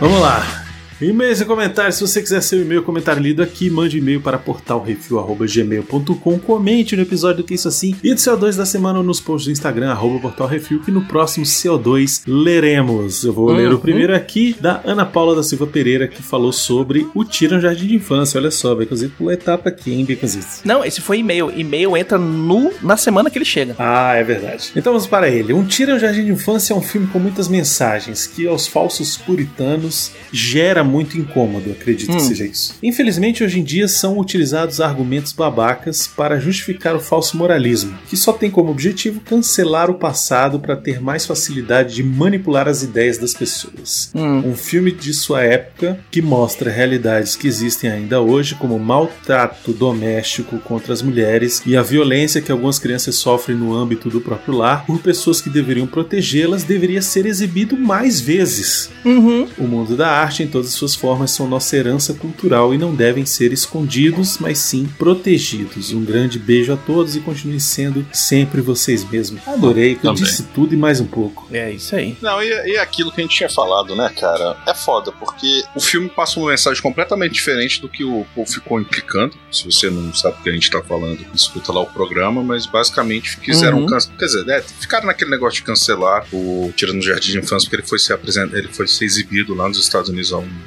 [0.00, 0.61] Vamos lá.
[1.08, 1.96] E-mails e comentários.
[1.96, 6.38] Se você quiser seu e-mail comentário lido aqui, mande e-mail para portalrefil.gmail.com.
[6.38, 9.52] Comente no episódio do Que Isso Assim e do CO2 da semana nos posts do
[9.52, 13.24] Instagram, arroba portalrefil, que no próximo CO2 leremos.
[13.24, 13.78] Eu vou ler o Uhum.
[13.80, 17.86] primeiro aqui da Ana Paula da Silva Pereira, que falou sobre o Tira no Jardim
[17.86, 18.38] de Infância.
[18.38, 20.46] Olha só, Baconzito pula etapa aqui, hein, Baconzito?
[20.64, 21.50] Não, esse foi e-mail.
[21.54, 23.74] E-mail entra no, na semana que ele chega.
[23.78, 24.70] Ah, é verdade.
[24.76, 25.52] Então vamos para ele.
[25.52, 29.16] Um Tira no Jardim de Infância é um filme com muitas mensagens que aos falsos
[29.16, 32.16] puritanos gera muito incômodo, acredito Hum.
[32.16, 32.74] que seja isso.
[32.82, 38.32] Infelizmente, hoje em dia são utilizados argumentos babacas para justificar o falso moralismo, que só
[38.32, 43.32] tem como objetivo cancelar o passado para ter mais facilidade de manipular as ideias das
[43.32, 44.10] pessoas.
[44.14, 44.50] Hum.
[44.50, 50.58] Um filme de sua época que mostra realidades que existem ainda hoje, como maltrato doméstico
[50.58, 54.84] contra as mulheres e a violência que algumas crianças sofrem no âmbito do próprio lar
[54.84, 58.90] por pessoas que deveriam protegê-las, deveria ser exibido mais vezes.
[59.04, 59.48] Uhum.
[59.58, 62.92] O mundo da arte, em todas as suas formas, são nossa herança cultural e não
[62.94, 65.92] devem ser escondidos, mas sim protegidos.
[65.92, 69.40] Um grande beijo a todos e continuem sendo sempre vocês mesmos.
[69.46, 70.24] Adorei, que eu Também.
[70.24, 71.46] disse tudo e mais um pouco.
[71.52, 72.16] É isso aí.
[72.20, 74.56] Não, e, e aquilo que a gente tinha falado, né, cara?
[74.66, 78.80] É foda, porque o filme passa uma mensagem completamente diferente do que o povo ficou
[78.80, 79.36] implicando.
[79.50, 82.66] Se você não sabe o que a gente tá falando, escuta lá o programa, mas
[82.66, 83.86] basicamente quiseram Uhum.
[83.86, 84.18] cancelar.
[84.18, 87.76] Quer dizer, né, ficaram naquele negócio de cancelar o Tirando no Jardim de Infância, porque
[87.76, 90.48] ele foi ser apresentado, ele foi ser exibido lá nos Estados Unidos há um-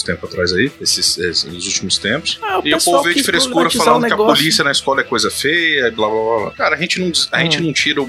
[0.00, 2.38] uns tempos atrás aí, esses, esses- nos últimos tempos.
[2.42, 5.30] Ah, E o povo veio de frescura falando que a polícia na escola é coisa
[5.30, 6.50] feia, e blá blá blá, blá.
[6.52, 7.66] Cara, a gente não, a gente Hum.
[7.66, 8.00] não tira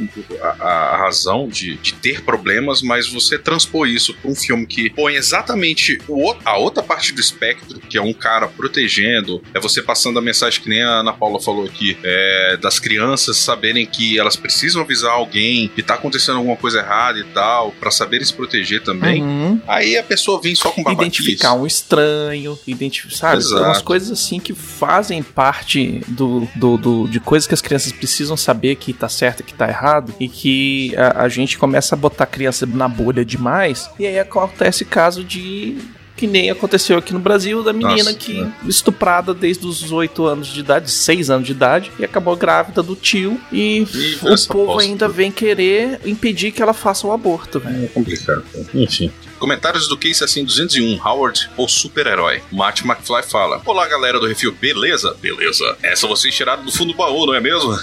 [0.60, 4.90] a, a razão de, de ter problemas, mas você transpor isso pra um filme que
[4.90, 9.82] põe exatamente o, a outra parte do espectro, que é um cara protegendo, é você
[9.82, 14.18] passando a mensagem que nem a Ana Paula falou aqui, é, das crianças saberem que
[14.20, 18.34] elas precisam avisar alguém que tá acontecendo alguma coisa errada e tal, pra saberem se
[18.34, 19.22] proteger também.
[19.22, 19.62] Uhum.
[19.68, 21.22] Aí a pessoa vem só com babaquice.
[21.22, 23.38] Identificar um estranho, identificar, sabe?
[23.38, 23.64] Exato.
[23.64, 28.38] Umas coisas assim que fazem parte do, do, do- de coisas que as crianças precisam
[28.38, 31.98] saber que tá certo e que tá errado, e que a, a gente começa a
[31.98, 35.78] botar a criança na bolha demais, e aí acontece caso de.
[36.18, 38.54] Que nem aconteceu aqui no Brasil, da menina Nossa, que né?
[38.68, 42.96] estuprada desde os 8 anos de idade, 6 anos de idade, e acabou grávida do
[42.96, 47.60] tio, e E o povo ainda vem querer impedir que ela faça o aborto.
[47.66, 48.44] É complicado.
[48.76, 49.10] Enfim.
[49.42, 52.44] Comentários do Case assim 201, Howard, o super-herói.
[52.52, 55.18] Marty McFly fala: Olá, galera do Refil, beleza?
[55.20, 55.76] Beleza.
[55.82, 57.76] Essa vocês tiraram do fundo do baú, não é mesmo?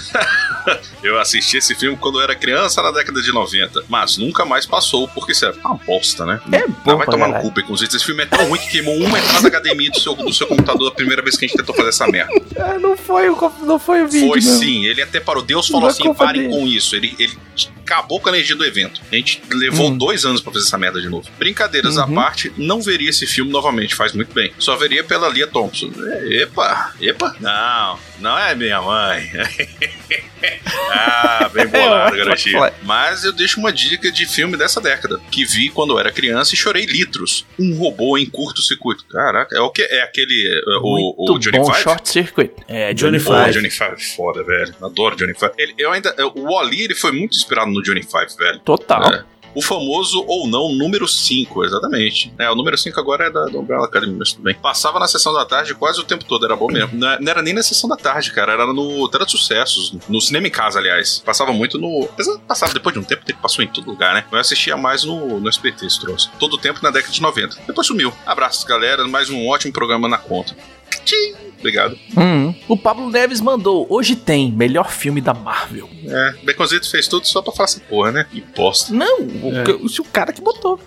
[1.03, 4.65] eu assisti esse filme quando eu era criança na década de 90, mas nunca mais
[4.65, 6.39] passou, porque isso é uma bosta, né?
[6.49, 7.93] É bom Ah, vai tomar no cu, Baconzitos.
[7.95, 10.87] Esse filme é tão ruim que queimou uma entrada HDMI do seu, do seu computador
[10.87, 12.31] a primeira vez que a gente tentou fazer essa merda.
[12.57, 14.57] Ah, não foi o, não foi o vídeo, Foi não.
[14.59, 15.43] sim, ele até parou.
[15.43, 16.53] Deus Não falou é assim: parem dele.
[16.53, 16.95] com isso.
[16.95, 17.37] Ele, ele
[17.91, 19.01] acabou com a energia do evento.
[19.11, 19.97] A gente levou Hum.
[19.97, 21.27] dois anos pra fazer essa merda de novo.
[21.39, 22.15] Brincadeiras à Uhum.
[22.15, 24.51] parte, não veria esse filme novamente, faz muito bem.
[24.59, 25.91] Só veria pela Lia Thompson.
[25.97, 27.35] É, Epa, epa.
[27.39, 29.29] Não, não é minha mãe.
[30.91, 32.59] ah, bem bolado, É, garotinho.
[32.83, 36.53] Mas eu deixo uma dica de filme dessa década, que vi quando eu era criança
[36.53, 37.45] e chorei litros.
[37.57, 39.05] Um robô em curto-circuito.
[39.05, 39.81] Caraca, é o que?
[39.81, 40.61] É aquele.
[40.67, 41.83] é, O, o Johnny bom, Five?
[41.83, 42.51] Short Circuit.
[42.67, 43.53] É, Johnny Pô, Five.
[43.53, 44.73] Johnny Five, foda, velho.
[44.81, 45.51] Adoro Johnny Five.
[45.57, 48.59] Ele, eu ainda, o Wally ele foi muito inspirado no Johnny Five, velho.
[48.59, 49.13] Total.
[49.13, 49.23] É.
[49.55, 52.31] O famoso ou não número 5, exatamente.
[52.37, 54.53] É, o número 5 agora é da, da Umbrella Academy, mas tudo bem.
[54.53, 56.91] Passava na sessão da tarde quase o tempo todo, era bom mesmo.
[56.93, 59.95] Não, é- não era nem na sessão da tarde, cara, era no Tela de Sucessos,
[60.07, 61.19] no Cinema em Casa, aliás.
[61.25, 62.03] Passava muito no.
[62.03, 64.23] apesar de Passava depois de um tempo, ele passou em todo lugar, né?
[64.31, 66.29] Eu assistia mais no, no SPT, esse troço.
[66.39, 67.57] Todo o tempo na década de 90.
[67.65, 68.13] Depois sumiu.
[68.27, 69.07] Abraços, galera.
[69.07, 70.55] Mais um ótimo programa na conta.
[71.09, 71.33] Tchim.
[71.59, 71.97] Obrigado.
[72.17, 72.53] Hum.
[72.67, 73.85] O Pablo Neves mandou.
[73.89, 75.89] Hoje tem melhor filme da Marvel.
[76.05, 78.25] É, Beconzito fez tudo só pra falar essa porra, né?
[78.31, 78.93] Que bosta.
[78.93, 79.63] Não, o, É.
[79.65, 80.79] que- o cara que botou.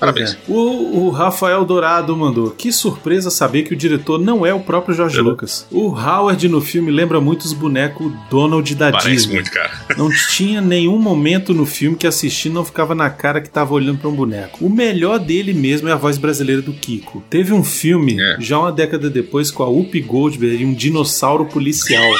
[0.00, 0.32] Parabéns.
[0.32, 0.36] É.
[0.48, 2.50] O, o Rafael Dourado mandou.
[2.50, 5.66] Que surpresa saber que o diretor não é o próprio Jorge Eu- Lucas.
[5.70, 9.34] O Howard no filme lembra muito os bonecos Donald da Parece Disney.
[9.34, 9.70] muito, cara.
[9.96, 13.98] Não tinha nenhum momento no filme que assistindo não ficava na cara que tava olhando
[13.98, 14.64] pra um boneco.
[14.64, 17.22] O melhor dele mesmo é a voz brasileira do Kiko.
[17.28, 18.36] Teve um filme, É.
[18.40, 22.02] já uma década depois, com a Whoopi Goldberg e um dinossauro policial.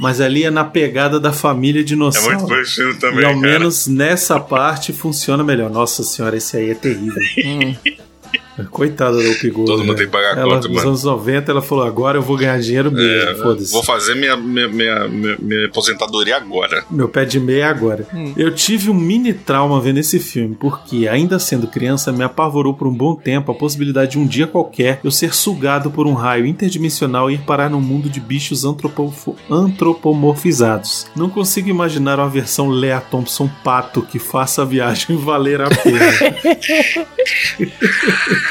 [0.00, 2.36] Mas ali é na pegada da família É dinossauro.
[2.38, 3.46] muito bom esse filme também, e ao cara.
[3.52, 5.68] menos nessa parte funciona melhor.
[5.70, 7.22] Nossa senhora, esse aí é terrível.
[7.44, 7.76] Hum.
[8.70, 9.66] Coitada da Whoopi Goldberg.
[9.78, 10.88] Todo mundo tem que pagar a ela, conta, nos mano.
[10.88, 13.30] anos 90, ela falou: agora eu vou ganhar dinheiro mesmo.
[13.30, 13.72] É, Foda-se.
[13.72, 16.84] Vou fazer minha, minha, minha, minha, minha aposentadoria agora.
[16.90, 18.06] Meu pé de meia agora.
[18.12, 18.32] Hum.
[18.36, 22.86] Eu tive um mini trauma vendo esse filme, porque, ainda sendo criança, me apavorou por
[22.86, 26.46] um bom tempo a possibilidade de um dia qualquer eu ser sugado por um raio
[26.46, 31.06] interdimensional e ir parar num mundo de bichos antropofo- antropomorfizados.
[31.16, 36.00] Não consigo imaginar uma versão Lea Thompson pato que faça a viagem valer a pena.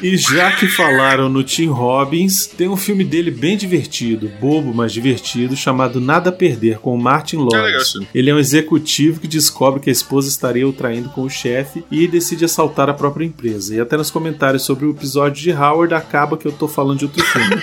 [0.00, 4.92] E já que falaram no Tim Robbins, tem um filme dele bem divertido, bobo, mas
[4.92, 8.06] divertido, chamado Nada a Perder, com o Martin Lawrence.
[8.14, 11.84] Ele é um executivo que descobre que a esposa estaria o traindo com o chefe
[11.90, 13.74] e decide assaltar a própria empresa.
[13.74, 17.04] E até nos comentários sobre o episódio de Howard acaba que eu tô falando de
[17.06, 17.62] outro filme.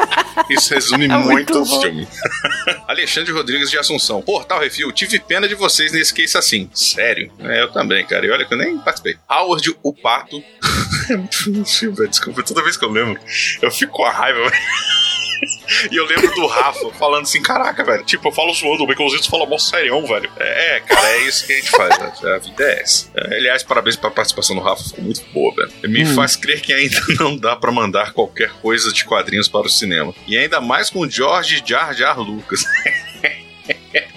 [0.50, 2.08] Isso resume É muito, muito o filme.
[2.88, 4.22] Alexandre Rodrigues de Assunção.
[4.22, 6.70] Portal Refil, tive pena de vocês nesse case assim.
[6.74, 7.32] Sério?
[7.40, 8.26] É, eu também, cara.
[8.26, 9.16] E olha que eu nem participei.
[9.30, 10.42] Howard, o Pato.
[11.10, 12.06] é.
[12.06, 13.20] Desculpa, toda vez que eu lembro,
[13.62, 15.05] eu fico com a raiva, velho.
[15.90, 18.04] E eu lembro do Rafa falando assim: caraca, velho.
[18.04, 20.30] Tipo, eu falo zoando, o Baconzitos fala mó serião, velho.
[20.38, 22.12] É, cara, é isso que a gente faz, né?
[22.34, 23.10] A vida é essa.
[23.16, 25.72] É, aliás, parabéns pela participação do Rafa, ficou muito boa, velho.
[25.90, 26.14] Me Hum.
[26.14, 30.14] faz crer que ainda não dá pra mandar qualquer coisa de quadrinhos para o cinema.
[30.26, 32.64] E ainda mais com George Jar Jar Lucas.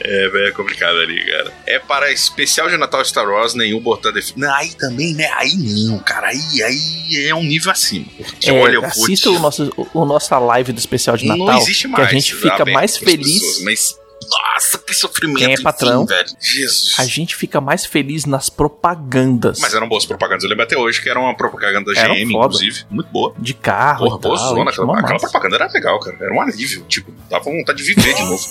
[0.01, 1.53] É, velho, é complicado ali, cara.
[1.65, 4.33] É para especial de Natal Star Wars, nenhum botar defi...
[4.37, 5.29] Não, aí também, né?
[5.35, 6.27] Aí não, cara.
[6.27, 8.05] Aí, aí é um nível acima.
[8.17, 11.45] Porque, É, olha, assista te- o nosso, o, o nossa live do especial de Natal.
[11.47, 12.07] não existe mais.
[12.09, 13.39] Que a gente fica mais feliz.
[13.41, 13.95] pessoas, mas,
[14.29, 15.39] nossa, que sofrimento.
[15.39, 16.05] Quem é enfim, patrão?
[16.05, 16.29] velho.
[16.39, 16.95] Jesus.
[16.97, 19.59] A gente fica mais feliz nas propagandas.
[19.59, 20.43] Mas eram boas propagandas.
[20.43, 22.45] Eu lembro até hoje que era uma propaganda GM, foda.
[22.45, 22.85] inclusive.
[22.89, 23.33] Muito boa.
[23.37, 24.05] De carro.
[24.05, 24.69] Porra, e tal, boa zona.
[24.71, 26.17] Aquela, aquela propaganda era legal, cara.
[26.21, 26.83] Era um alívio.
[26.87, 28.43] Tipo, dava vontade de viver de novo.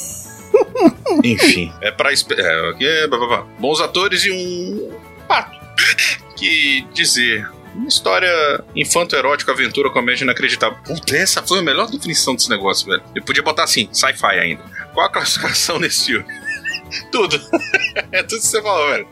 [1.25, 2.13] Enfim, é pra.
[2.13, 3.47] É, é, blá, blá, blá.
[3.59, 4.91] Bons atores e um.
[5.27, 5.59] pato.
[6.37, 7.51] Que dizer.
[7.75, 10.79] Uma história infanto-erótica, aventura, comédia inacreditável.
[10.85, 13.03] Puta, essa foi a melhor definição desse negócio, velho.
[13.15, 14.63] Eu podia botar assim, sci-fi ainda.
[14.95, 16.25] Qual a classificação desse filme?
[17.13, 17.41] Tudo.
[18.11, 19.09] é tudo que você falou, velho.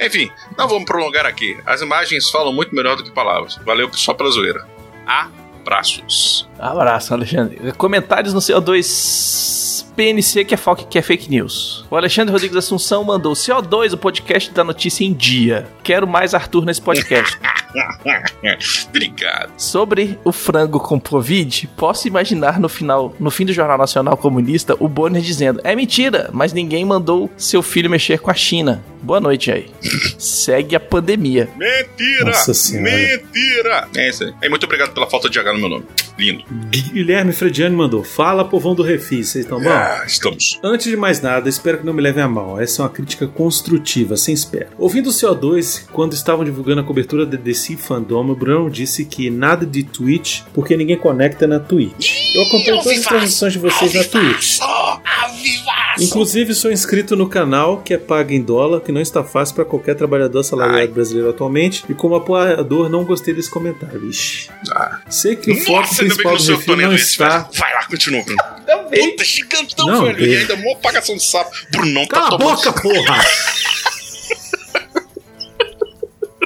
[0.00, 1.56] Enfim, não vamos prolongar aqui.
[1.66, 3.56] As imagens falam muito melhor do que palavras.
[3.64, 4.66] Valeu só pela zoeira.
[5.06, 6.48] Abraços.
[6.58, 7.72] Abraço, Alexandre.
[7.72, 9.57] Comentários no CO2
[9.98, 11.84] PNC que é, fo- que é fake news.
[11.90, 15.66] O Alexandre Rodrigues Assunção mandou CO2, o podcast da notícia em dia.
[15.82, 17.36] Quero mais Arthur nesse podcast.
[18.88, 19.50] Obrigado.
[19.56, 24.76] Sobre o frango com Covid, posso imaginar no final, no fim do Jornal Nacional Comunista,
[24.78, 28.80] o Bonner dizendo: É mentira, mas ninguém mandou seu filho mexer com a China.
[29.02, 29.68] Boa noite aí.
[30.16, 31.48] Segue a pandemia.
[31.56, 32.24] Mentira!
[32.26, 32.90] Nossa Senhora.
[32.92, 33.88] Mentira!
[33.96, 34.32] É isso aí.
[34.42, 35.84] E muito obrigado pela falta de H no meu nome.
[36.18, 36.44] Lindo.
[36.70, 39.70] Guilherme Frediani mandou: Fala, povão do Refis, vocês estão bom?
[39.70, 40.58] Ah, estamos.
[40.62, 42.60] Antes de mais nada, espero que não me levem a mal.
[42.60, 44.70] Essa é uma crítica construtiva, sem espera.
[44.76, 49.30] Ouvindo o CO2, quando estavam divulgando a cobertura da DC Fandom, o Bruno disse que
[49.30, 52.34] nada de Twitch, porque ninguém conecta na Twitch.
[52.34, 54.58] Eu acompanho todas as transmissões de vocês na Twitch.
[56.00, 59.64] Inclusive, sou inscrito no canal, que é pago em dólar, que não está fácil para
[59.64, 61.84] qualquer trabalhador assalariado brasileiro atualmente.
[61.88, 64.08] E como apoiador, não gostei desse comentário.
[64.08, 64.48] Ixi.
[64.72, 65.00] Ah.
[65.08, 67.48] Sei que o foco Nossa, bem que principal eu do refil não está.
[67.54, 68.42] Vai lá, continua, Bruno.
[68.66, 69.10] Também.
[69.10, 70.26] Puta, gigantão, Não, velho.
[70.26, 71.50] E ainda mó pagação de sapo.
[71.70, 72.56] Brunão tá Cala a tomando.
[72.56, 73.24] boca, porra!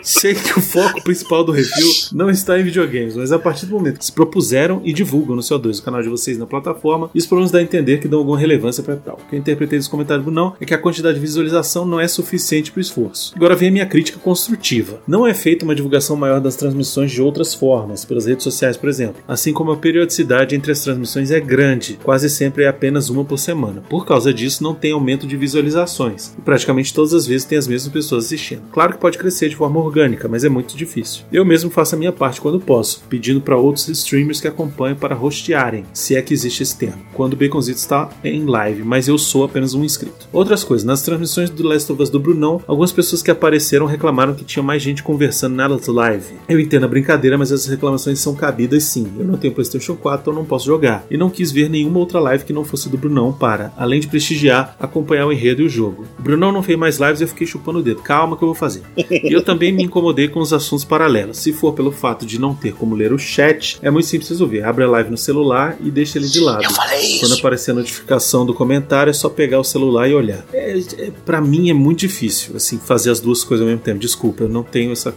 [0.02, 3.74] Sei que o foco principal do review não está em videogames, mas a partir do
[3.74, 7.28] momento que se propuseram e divulgam no CO2 o canal de vocês na plataforma, isso
[7.28, 9.20] pelo menos dá a entender que dão alguma relevância para tal.
[9.24, 12.00] O que eu interpretei dos comentários do não é que a quantidade de visualização não
[12.00, 13.32] é suficiente para o esforço.
[13.36, 15.00] Agora vem a minha crítica construtiva.
[15.06, 18.88] Não é feita uma divulgação maior das transmissões de outras formas, pelas redes sociais, por
[18.88, 19.22] exemplo.
[19.28, 23.38] Assim como a periodicidade entre as transmissões é grande, quase sempre é apenas uma por
[23.38, 23.82] semana.
[23.88, 26.34] Por causa disso, não tem aumento de visualizações.
[26.38, 28.62] E praticamente todas as vezes tem as mesmas pessoas assistindo.
[28.72, 29.91] Claro que pode crescer de forma orgânica,
[30.28, 31.24] mas é muito difícil.
[31.32, 35.16] Eu mesmo faço a minha parte quando posso, pedindo para outros streamers que acompanham para
[35.16, 39.18] hostearem, se é que existe esse termo, quando o Baconzito está em live, mas eu
[39.18, 40.28] sou apenas um inscrito.
[40.32, 44.34] Outras coisas, nas transmissões do Last of Us do Brunão, algumas pessoas que apareceram reclamaram
[44.34, 46.34] que tinha mais gente conversando nelas live.
[46.48, 49.06] Eu entendo a brincadeira, mas essas reclamações são cabidas sim.
[49.18, 51.04] Eu não tenho PlayStation 4, então não posso jogar.
[51.10, 54.06] E não quis ver nenhuma outra live que não fosse do Brunão para, além de
[54.06, 56.06] prestigiar, acompanhar o enredo e o jogo.
[56.18, 58.02] O Brunão não fez mais lives e eu fiquei chupando o dedo.
[58.02, 58.82] Calma que eu vou fazer.
[58.96, 61.38] E eu também me incomodei com os assuntos paralelos.
[61.38, 64.62] Se for pelo fato de não ter como ler o chat, é muito simples resolver.
[64.62, 66.64] Abre a live no celular e deixa ele de lado.
[66.64, 67.38] Eu falei Quando isso.
[67.40, 70.44] aparecer a notificação do comentário, é só pegar o celular e olhar.
[70.52, 73.98] É, é, para mim é muito difícil, assim, fazer as duas coisas ao mesmo tempo.
[73.98, 75.14] Desculpa, eu não tenho essa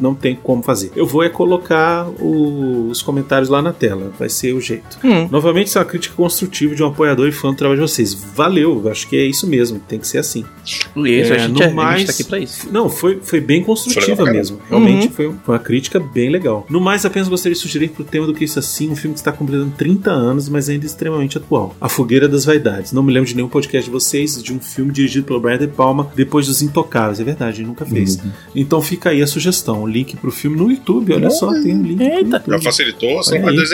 [0.00, 0.90] não tenho como fazer.
[0.96, 4.12] Eu vou é colocar o- os comentários lá na tela.
[4.18, 4.98] Vai ser o jeito.
[5.04, 5.28] Hum.
[5.30, 8.12] Novamente, isso é uma crítica construtiva de um apoiador e fã do trabalho de vocês.
[8.14, 9.80] Valeu, acho que é isso mesmo.
[9.88, 10.44] Tem que ser assim.
[10.64, 12.68] Isso, É, a, gente, é- a gente mais- tá aqui pra isso.
[12.72, 14.58] Não, foi, foi bem Foi construtiva mesmo.
[14.68, 15.12] Realmente Uhum.
[15.12, 16.66] foi, um- uma crítica bem legal.
[16.68, 19.20] No mais, apenas gostaria de sugerir pro tema do que isso assim, um filme que
[19.20, 21.74] está completando 30 anos, mas ainda extremamente atual.
[21.80, 22.92] A Fogueira das Vaidades.
[22.92, 25.68] Não me lembro de nenhum podcast de vocês, de um filme dirigido pelo Brian De
[25.68, 27.20] Palma, depois dos Intocáveis.
[27.20, 28.16] É verdade, ele nunca fez.
[28.16, 28.30] Uhum.
[28.54, 29.82] Então fica aí a sugestão.
[29.82, 31.12] O link pro filme no YouTube.
[31.14, 32.42] Olha só, tem um link Eita.
[32.46, 33.66] Já facilitou a Olha trabalho aí.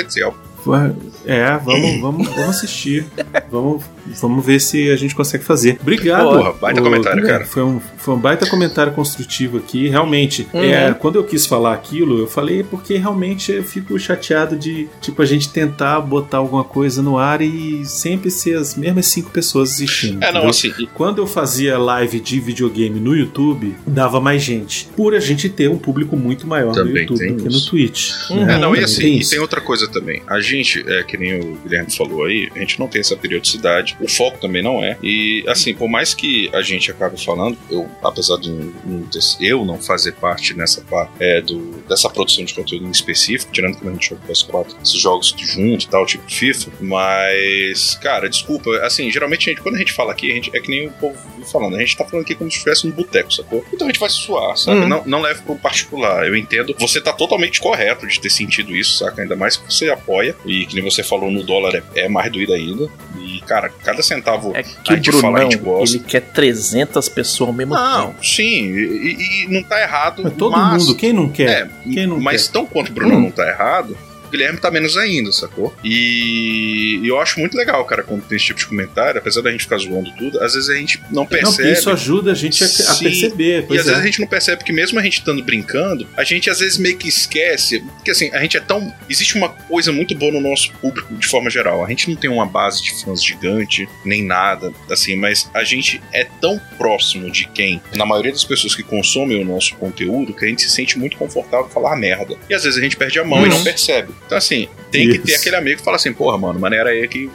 [1.26, 3.04] É, vamos, vamos, vamos assistir.
[3.50, 3.82] Vamos,
[4.20, 5.78] vamos ver se a gente consegue fazer.
[5.80, 6.24] Obrigado.
[6.28, 7.44] Porra, baita Ô, comentário, cara.
[7.44, 9.88] Foi um, foi um baita comentário construtivo aqui.
[9.88, 10.62] Realmente, Uhum.
[10.64, 15.20] é, quando eu quis falar aquilo, eu falei porque realmente eu fico chateado de, tipo,
[15.20, 19.72] a gente tentar botar alguma coisa no ar e sempre ser as mesmas cinco pessoas
[19.72, 20.22] assistindo.
[20.22, 24.88] É, não, assim, e- Quando eu fazia live de videogame no YouTube, dava mais gente.
[24.96, 27.60] Por a gente ter um público muito maior no Também YouTube tem do que no.
[27.66, 28.12] Twitch.
[28.30, 28.48] Uhum.
[28.48, 30.22] É, não, e assim, tem e tem outra coisa também.
[30.26, 33.96] A gente, é, que nem o Guilherme falou aí, a gente não tem essa periodicidade,
[34.00, 34.96] o foco também não é.
[35.02, 39.64] E assim, por mais que a gente acabe falando, eu, apesar de não ter- eu
[39.64, 43.86] não fazer parte nessa parte é, do, dessa produção de conteúdo em específico, tirando que
[43.86, 49.10] a gente joga PS4, esses jogos junto e tal, tipo FIFA, mas, cara, desculpa, assim,
[49.10, 51.16] geralmente gente, quando a gente fala aqui, a gente, é que nem o povo
[51.50, 53.64] falando, a gente tá falando aqui como se estivesse um boteco, sacou?
[53.72, 54.80] Então a gente vai suar, sabe?
[54.80, 54.88] Uhum.
[54.88, 56.26] Não, não leve pro particular.
[56.26, 59.22] Eu entendo, você tá totalmente correto de ter sentido isso, saca?
[59.22, 62.30] Ainda mais que você apoia, e que nem você falou, no dólar é, é mais
[62.32, 62.88] doído ainda.
[63.20, 65.96] E, cara, cada centavo É que a o gente fala, a Brunão, gente gosta.
[65.96, 68.24] ele quer 300 pessoas ao mesmo Não, tempo.
[68.26, 70.22] sim, e, e- não tá errado.
[70.22, 71.48] Mas todo mas, mundo, quem não quer?
[71.48, 72.52] É, Quem não mas quer?
[72.52, 73.20] tão quanto o Bruno Hum.
[73.22, 73.96] não tá errado,
[74.30, 75.74] Guilherme tá menos ainda, sacou?
[75.84, 79.50] E, e eu acho muito legal, cara, quando tem esse tipo de comentário, apesar da
[79.50, 81.72] gente ficar zoando tudo, às vezes a gente não Não, percebe.
[81.72, 83.66] isso ajuda a gente a, a perceber.
[83.70, 83.90] E às é.
[83.90, 86.78] vezes a gente não percebe que mesmo a gente estando brincando, a gente às vezes
[86.78, 87.80] meio que esquece.
[87.80, 88.92] Porque assim, a gente é tão.
[89.08, 91.84] Existe uma coisa muito boa no nosso público de forma geral.
[91.84, 96.00] A gente não tem uma base de fãs gigante, nem nada, assim, mas a gente
[96.12, 100.44] é tão próximo de quem, na maioria das pessoas que consomem o nosso conteúdo, que
[100.44, 102.36] a gente se sente muito confortável em falar merda.
[102.48, 103.56] E às vezes a gente perde a mão e Uhum.
[103.56, 104.12] não percebe.
[104.28, 105.24] Então, assim, tem que Isso.
[105.24, 107.30] ter aquele amigo que fala assim, porra, mano, maneira aí que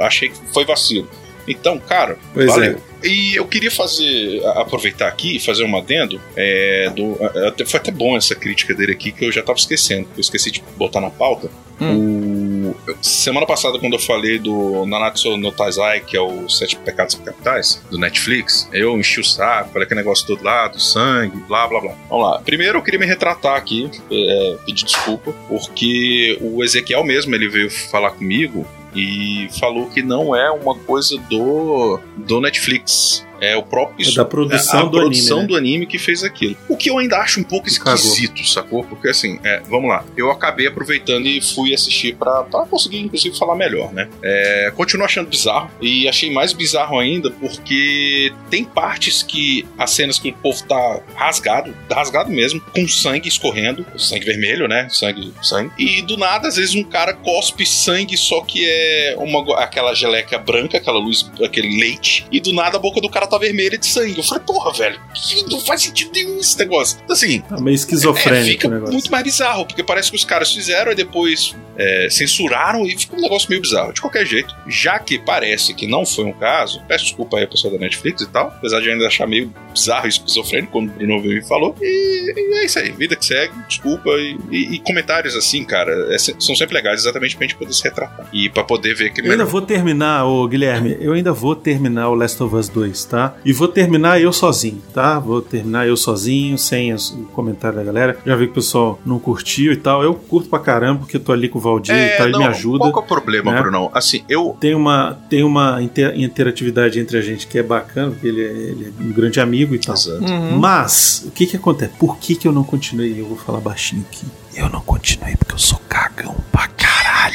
[0.00, 1.08] achei que foi vacilo.
[1.46, 2.72] Então, cara, Pois valeu.
[3.02, 3.06] é.
[3.06, 6.18] E eu queria fazer, aproveitar aqui e fazer um adendo.
[6.34, 10.08] É, do, até- foi até bom essa crítica dele aqui, que eu já tava esquecendo.
[10.16, 11.50] Eu esqueci de botar na pauta.
[11.80, 16.76] O, eu- semana passada, quando eu falei do Nanatsu no Taizai, que é o Sete
[16.76, 21.36] Pecados Capitais, do Netflix, eu enchi o saco, falei aquele negócio todo lá, do sangue,
[21.48, 21.92] blá blá blá.
[22.08, 22.38] Vamos lá.
[22.40, 27.70] Primeiro eu queria me retratar aqui, é, pedir desculpa, porque o Ezequiel mesmo, ele veio
[27.70, 33.26] falar comigo e falou que não é uma coisa do, do Netflix.
[33.50, 34.08] É o próprio.
[34.08, 35.48] É da produção a, a do produção anime, né?
[35.48, 36.56] do anime que fez aquilo.
[36.68, 37.94] O que eu ainda acho um pouco Cagou.
[37.94, 38.84] esquisito, sacou?
[38.84, 40.04] Porque assim, é, vamos lá.
[40.16, 44.08] Eu acabei aproveitando e fui assistir pra, pra conseguir, inclusive, falar melhor, né?
[44.22, 45.70] É, continuo achando bizarro.
[45.80, 51.00] E achei mais bizarro ainda porque tem partes que as cenas que o povo tá
[51.14, 54.88] rasgado, rasgado mesmo, com sangue escorrendo, sangue vermelho, né?
[54.90, 55.72] Sangue, sangue.
[55.78, 60.38] E do nada, às vezes, um cara cospe sangue, só que é uma, aquela geleca
[60.38, 63.86] branca, aquela luz, aquele leite, e do nada a boca do cara tá vermelha de
[63.86, 64.16] sangue.
[64.18, 66.98] Eu falei, porra, velho, que não faz sentido nenhum esse negócio.
[67.02, 68.92] Então, assim, Tá meio é, esquizofrênico fica o negócio.
[68.92, 73.16] muito mais bizarro, porque parece que os caras fizeram e depois é, censuraram e fica
[73.16, 73.92] um negócio meio bizarro.
[73.92, 77.48] De qualquer jeito, já que parece que não foi um caso, peço desculpa aí a
[77.48, 80.90] pessoa da Netflix e tal, apesar de ainda achar meio bizarro e esquizofrênico, como o
[80.92, 81.74] Bruno me falou.
[81.80, 84.10] E, e é isso aí, vida que segue, desculpa.
[84.10, 87.82] E, e- e comentários assim, cara, é são sempre legais, exatamente pra gente poder se
[87.82, 88.26] retratar.
[88.32, 92.08] E pra poder ver que Eu ainda vou terminar, ô Guilherme, eu ainda vou terminar
[92.08, 93.23] o Last of Us 2, tá?
[93.44, 95.18] E vou terminar eu sozinho, tá?
[95.18, 98.18] Vou terminar eu sozinho, sem as- o comentário da galera.
[98.24, 100.02] Já vi que o pessoal não curtiu e tal.
[100.02, 102.44] Eu curto pra caramba, porque eu tô ali com o Valdir e tal, ele me
[102.44, 102.78] ajuda.
[102.78, 103.60] Qual que é o problema, né?
[103.60, 103.90] Brunão?
[103.94, 104.56] Assim, eu.
[104.60, 108.46] Tem uma, tem uma inter- interatividade entre a gente que é bacana, porque ele é,
[108.50, 109.94] ele é um grande amigo e tal.
[109.94, 110.22] Exato.
[110.24, 110.58] Uhum.
[110.58, 111.92] Mas, o que que acontece?
[111.98, 113.18] Por que que eu não continuei?
[113.20, 114.24] Eu vou falar baixinho aqui.
[114.56, 116.68] Eu não continuei porque eu sou cagão pra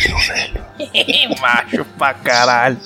[0.08, 0.70] caralho, velho.
[1.42, 2.78] Macho pra caralho.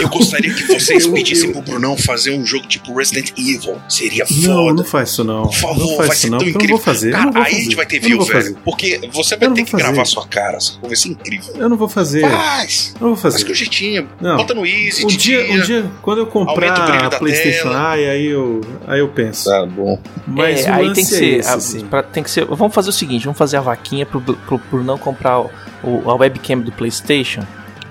[0.00, 3.80] Eu gostaria que vocês pedissem pro Brunão fazer um jogo tipo Resident Evil.
[3.88, 4.74] Seria Não, foda.
[4.74, 5.42] não faz isso não.
[5.44, 6.76] Por favor, não faz vai isso ser não, tão porque eu não incrível.
[6.76, 7.10] vou fazer.
[7.12, 7.64] Cara, não vou aí a fazer.
[7.64, 8.32] gente vai ter não view, velho.
[8.42, 8.56] fazer.
[8.64, 9.82] Porque você vai não ter que fazer.
[9.84, 11.54] gravar sua cara, vai ser incrível.
[11.56, 12.20] Eu não vou fazer.
[12.28, 12.94] Faz!
[12.94, 13.46] Eu não vou Faz fazer.
[13.46, 14.08] com jeitinho.
[14.20, 14.36] Não.
[14.36, 17.68] Bota no Easy, Um dia, um dia, quando eu o comprar a PlayStation.
[17.68, 19.44] Eye, aí eu, aí eu penso.
[19.48, 19.98] Tá bom.
[20.26, 22.44] Mas É, o aí tem que é ser, esse, a- pra- tem que ser.
[22.44, 25.50] Vamos fazer o seguinte, vamos fazer a vaquinha pro, pro, pro não comprar o,
[25.86, 27.42] o- a webcam do PlayStation.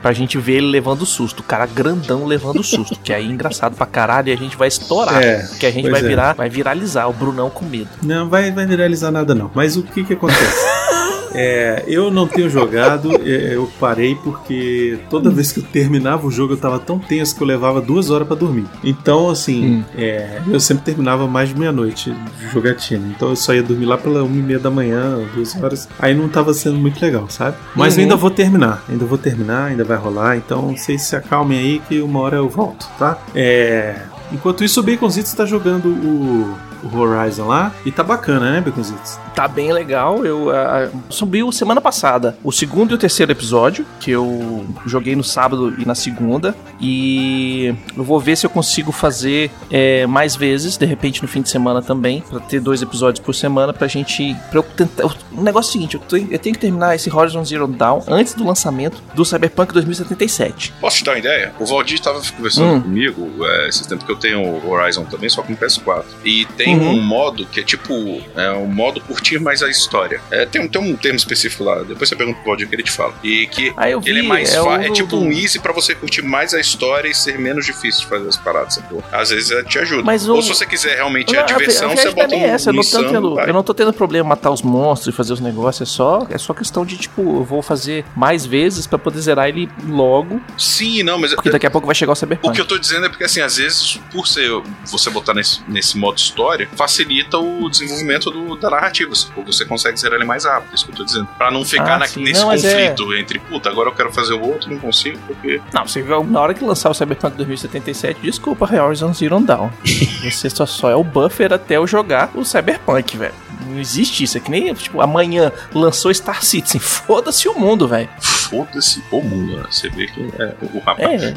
[0.01, 3.75] Pra gente ver ele levando susto, o cara grandão levando susto, que aí é engraçado
[3.75, 5.19] pra caralho e a gente vai estourar.
[5.23, 6.03] É, que a gente vai é.
[6.03, 7.89] virar, vai viralizar o Brunão com medo.
[8.03, 9.49] Não, vai, vai viralizar nada não.
[9.55, 10.63] Mas o que que acontece?
[11.35, 16.31] É, eu não tenho jogado, é, eu parei porque toda vez que eu terminava o
[16.31, 18.65] jogo eu tava tão tenso que eu levava duas horas pra dormir.
[18.83, 19.83] Então, assim, Hum.
[19.97, 23.05] é, eu sempre terminava mais de meia-noite de jogatina.
[23.15, 25.87] Então eu só ia dormir lá pela uma e meia da manhã, duas horas.
[25.99, 27.57] Aí não tava sendo muito legal, sabe?
[27.75, 28.03] Mas eu Uhum.
[28.05, 30.37] ainda vou terminar, ainda vou terminar, ainda vai rolar.
[30.37, 33.17] Então vocês se acalmem aí que uma hora eu volto, tá?
[33.35, 33.95] É.
[34.31, 36.55] Enquanto isso, o Baconzitos tá jogando o,
[36.85, 39.17] o Horizon lá e tá bacana, né, Baconzitos?
[39.33, 40.25] Tá bem legal.
[40.25, 45.23] Eu ah, subiu semana passada o segundo e o terceiro episódio, que eu joguei no
[45.23, 46.55] sábado e na segunda.
[46.79, 51.41] E eu vou ver se eu consigo fazer é, mais vezes, de repente no fim
[51.41, 54.35] de semana também, pra ter dois episódios por semana pra gente.
[54.49, 55.05] Pra eu tentar.
[55.31, 58.01] O negócio é o seguinte: eu tenho, eu tenho que terminar esse Horizon Zero Dawn
[58.07, 60.73] antes do lançamento do Cyberpunk 2077.
[60.79, 61.53] Posso te dar uma ideia?
[61.59, 62.81] O Valdir estava conversando Hum.
[62.81, 66.03] comigo é, esses tempos que eu tenho o Horizon também, só com o PS4.
[66.23, 66.95] E tem Uhum.
[66.97, 67.93] um modo que é tipo
[68.35, 70.19] é um modo curtir mais a história.
[70.31, 72.83] É, tem, um- tem um termo específico lá, depois você pergunta pro Valdir que ele
[72.83, 73.13] te fala.
[73.23, 73.69] E que
[74.01, 74.09] vi.
[74.09, 76.59] ele é mais é, fa- o é tipo um easy pra você curtir mais a
[76.59, 79.03] história e ser menos difícil de fazer as paradas, sacou?
[79.11, 80.03] Às vezes é, te ajuda.
[80.03, 82.35] Mas Ou o- se você quiser realmente Não, a diversão, a você viagem tá bota
[82.35, 84.51] nem um essa, eu não, tô insano, tendo, eu não tô tendo problema em matar
[84.51, 87.61] os monstros e fazer os negócios, é só, é só questão de, tipo, eu vou
[87.61, 91.85] fazer mais vezes pra poder zerar ele logo, Sim, não, mas porque daqui a pouco
[91.87, 92.55] vai chegar o O Cyberpunk.
[92.55, 94.49] que eu tô dizendo é porque, assim, às vezes, por ser
[94.85, 99.11] você botar nesse, nesse modo história, facilita o desenvolvimento do- da narrativa.
[99.35, 101.27] Ou você consegue zerar ele mais rápido, é isso que eu tô dizendo.
[101.37, 104.33] Pra não ficar Ah, na- nesse Não, é- conflito entre, puta, agora eu quero fazer
[104.33, 105.61] o outro, não consigo, porque.
[105.73, 109.69] Não, você viu, na hora que lançar o Cyberpunk 2077, desculpa, Horizon Zero Dawn.
[110.23, 113.33] você só, só é o buffer até eu jogar o Cyberpunk, velho.
[113.67, 118.09] Não existe isso, é que nem, tipo, amanhã lançou Star Citizen, foda-se o mundo, velho.
[118.19, 119.63] Foda-se o mundo, né?
[119.69, 121.23] Você vê que é, o rapaz.
[121.23, 121.33] É,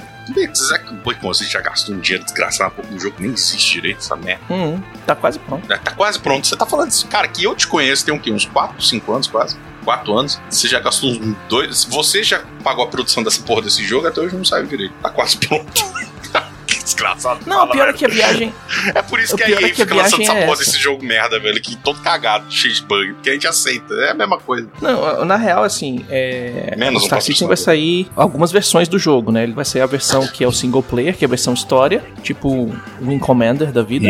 [0.55, 4.15] Zack Boy, você já gastou um dinheiro desgraçado pouco no jogo, nem existe direito essa
[4.15, 4.43] merda.
[4.51, 5.67] hum, tá quase pronto.
[5.67, 6.47] Já Tá quase pronto.
[6.47, 8.31] Você tá falando isso, cara, que eu te conheço tem um quê?
[8.31, 9.57] Uns 4, 5 anos quase.
[9.85, 10.41] 4 anos.
[10.51, 11.85] Você já gastou uns dois.
[11.85, 14.93] Você já pagou a produção dessa porra desse jogo, até hoje não saiu direito.
[15.01, 15.73] Tá quase pronto.
[16.69, 17.41] que desgraçado.
[17.47, 18.53] Não, Fala, o pior é que a viagem,
[18.95, 20.47] É por isso o que a EA é que a fica lançando viagem essa é
[20.47, 23.95] porra desse jogo merda, velho, que todo cagado, cheio de bug, que a gente aceita.
[23.95, 24.69] É a mesma coisa.
[24.81, 26.75] Não, na real, assim, é.
[26.77, 29.43] Menos o um Star Citizen vai sair algumas versões do jogo, né?
[29.43, 32.05] Ele vai sair a versão que é o single player, que é a versão história,
[32.23, 34.07] tipo o Wing Commander da vida.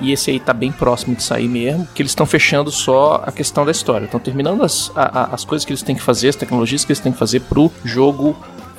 [0.00, 3.32] E esse aí tá bem próximo de sair mesmo, que eles estão fechando só a
[3.32, 4.04] questão da história.
[4.04, 6.92] Estão terminando as, a- a- as coisas que eles têm que fazer, as tecnologias que
[6.92, 8.36] eles têm que fazer pro jogo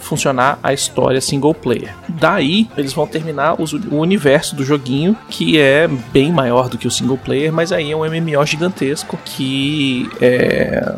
[0.08, 1.94] funcionar a história single player.
[2.08, 6.88] Daí, eles vão terminar os- o universo do joguinho, que é bem maior do que
[6.88, 10.96] o single player, mas aí é um MMO gigantesco que é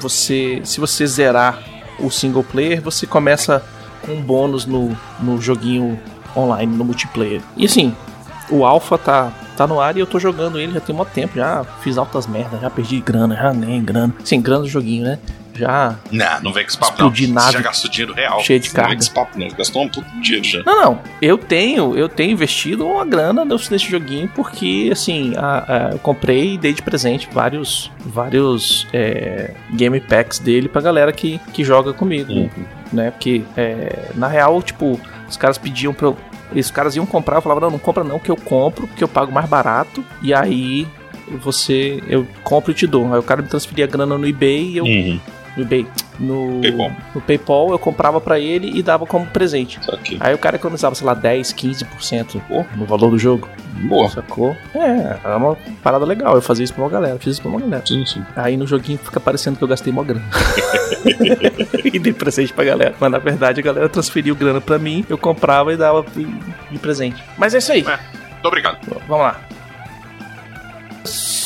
[0.00, 1.58] você, se você zerar
[1.98, 3.62] o single player, você começa
[4.02, 5.98] com um bônus no, no joguinho
[6.36, 7.40] online, no multiplayer.
[7.56, 7.94] E assim,
[8.50, 11.34] o Alpha tá, tá no ar e eu tô jogando ele já tem muito tempo.
[11.36, 14.14] Já fiz altas merdas, já perdi grana, já nem grana.
[14.24, 15.18] Sem grana do joguinho, né?
[15.60, 15.96] Já.
[16.10, 17.34] Não, não vem com esse papo, Explodir não.
[17.34, 18.40] nave já gastou dinheiro real.
[18.40, 18.96] cheia de Não vem carga.
[18.96, 19.48] com esse papo, não.
[19.48, 20.62] Gastou um puto dinheiro já.
[20.64, 21.02] Não, não.
[21.20, 25.98] Eu tenho, eu tenho investido uma grana nesse nesse joguinho porque, assim, a- a- eu
[25.98, 31.62] comprei e dei de presente vários, vários é, game packs dele pra galera que, que
[31.64, 32.50] joga comigo, Uhum.
[32.92, 33.10] né?
[33.10, 34.98] Porque, é, na real, tipo,
[35.28, 36.16] os caras pediam pra eu...
[36.52, 39.08] Os caras iam comprar, eu falava, não, não compra não, que eu compro, porque eu
[39.08, 40.84] pago mais barato, e aí
[41.40, 43.12] você, eu compro e te dou.
[43.12, 45.20] Aí o cara me transferia a grana no eBay e eu, Uhum.
[45.60, 45.86] No eBay,
[46.18, 46.90] no PayPal.
[47.14, 49.78] no PayPal, eu comprava pra ele e dava como presente.
[50.18, 53.48] Aí o cara economizava, sei lá, 10, 15% pô, no valor do jogo.
[53.82, 54.08] Boa.
[54.08, 54.56] Sacou?
[54.74, 56.34] É, é uma parada legal.
[56.34, 57.82] Eu fazia isso pra uma galera, fiz isso pra uma galera.
[57.86, 58.22] Sim, sim.
[58.36, 60.24] Aí no joguinho fica parecendo que eu gastei mó grana.
[61.84, 62.94] e dei presente pra galera.
[62.98, 66.26] Mas na verdade a galera transferiu grana pra mim, eu comprava e dava de
[66.70, 67.22] de presente.
[67.36, 67.82] Mas é isso aí.
[67.82, 68.78] Muito obrigado.
[69.06, 69.40] Vamos lá.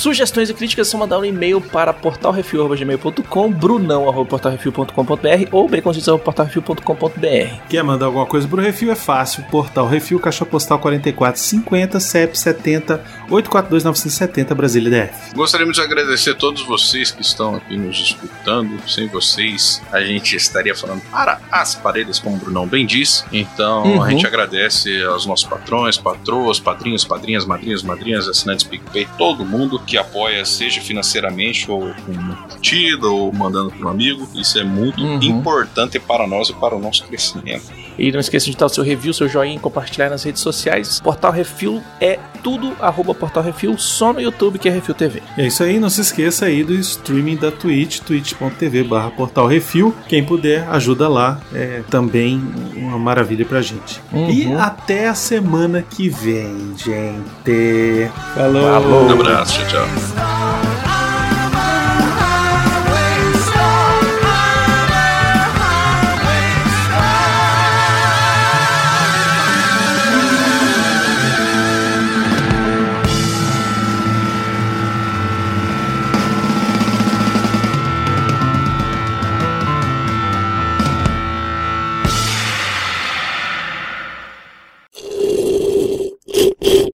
[0.05, 7.63] Sugestões e críticas são mandar um e-mail para portalrefil.gmail.com, brunão.portalrefil.com.br ou baconzitos.portalrefil.com.br.
[7.71, 8.93] Quer mandar alguma coisa pro Refil?
[8.93, 9.43] É fácil.
[9.45, 15.35] Portal Refil, Caixa Postal 4450, CEP 70 842 970, Brasília DF.
[15.35, 18.79] Gostaríamos de agradecer a todos vocês que estão aqui nos escutando.
[18.89, 23.25] Sem vocês, a gente estaria falando para as paredes, como o Brunão bem disse.
[23.33, 24.03] Então, Uhum.
[24.03, 29.79] a gente agradece aos nossos patrões, patroas, padrinhos, padrinhas, madrinhas, madrinhas, assinantes PicPay, todo mundo
[29.79, 34.29] que apoia, seja financeiramente ou com uma curtida ou mandando para um amigo.
[34.35, 35.23] Isso é muito Uhum.
[35.23, 37.65] importante para nós e para o nosso crescimento.
[37.99, 41.01] E não esqueça de dar o seu review, seu joinha e compartilhar nas redes sociais.
[41.01, 45.23] Portal Refil é tudo, arroba Portal Refil, só no YouTube que é Refil TV.
[45.37, 49.95] É isso aí, não se esqueça aí do streaming da Twitch, twitch.tv barra Portal Refil.
[50.09, 51.41] Quem puder, ajuda lá.
[51.53, 52.43] É também
[52.77, 54.01] uma maravilha pra gente.
[54.13, 54.31] Uhum.
[54.31, 58.11] E até a semana que vem, gente.
[58.35, 58.63] Falou!
[58.63, 59.07] Falou.
[59.07, 60.34] Um abraço, tchau,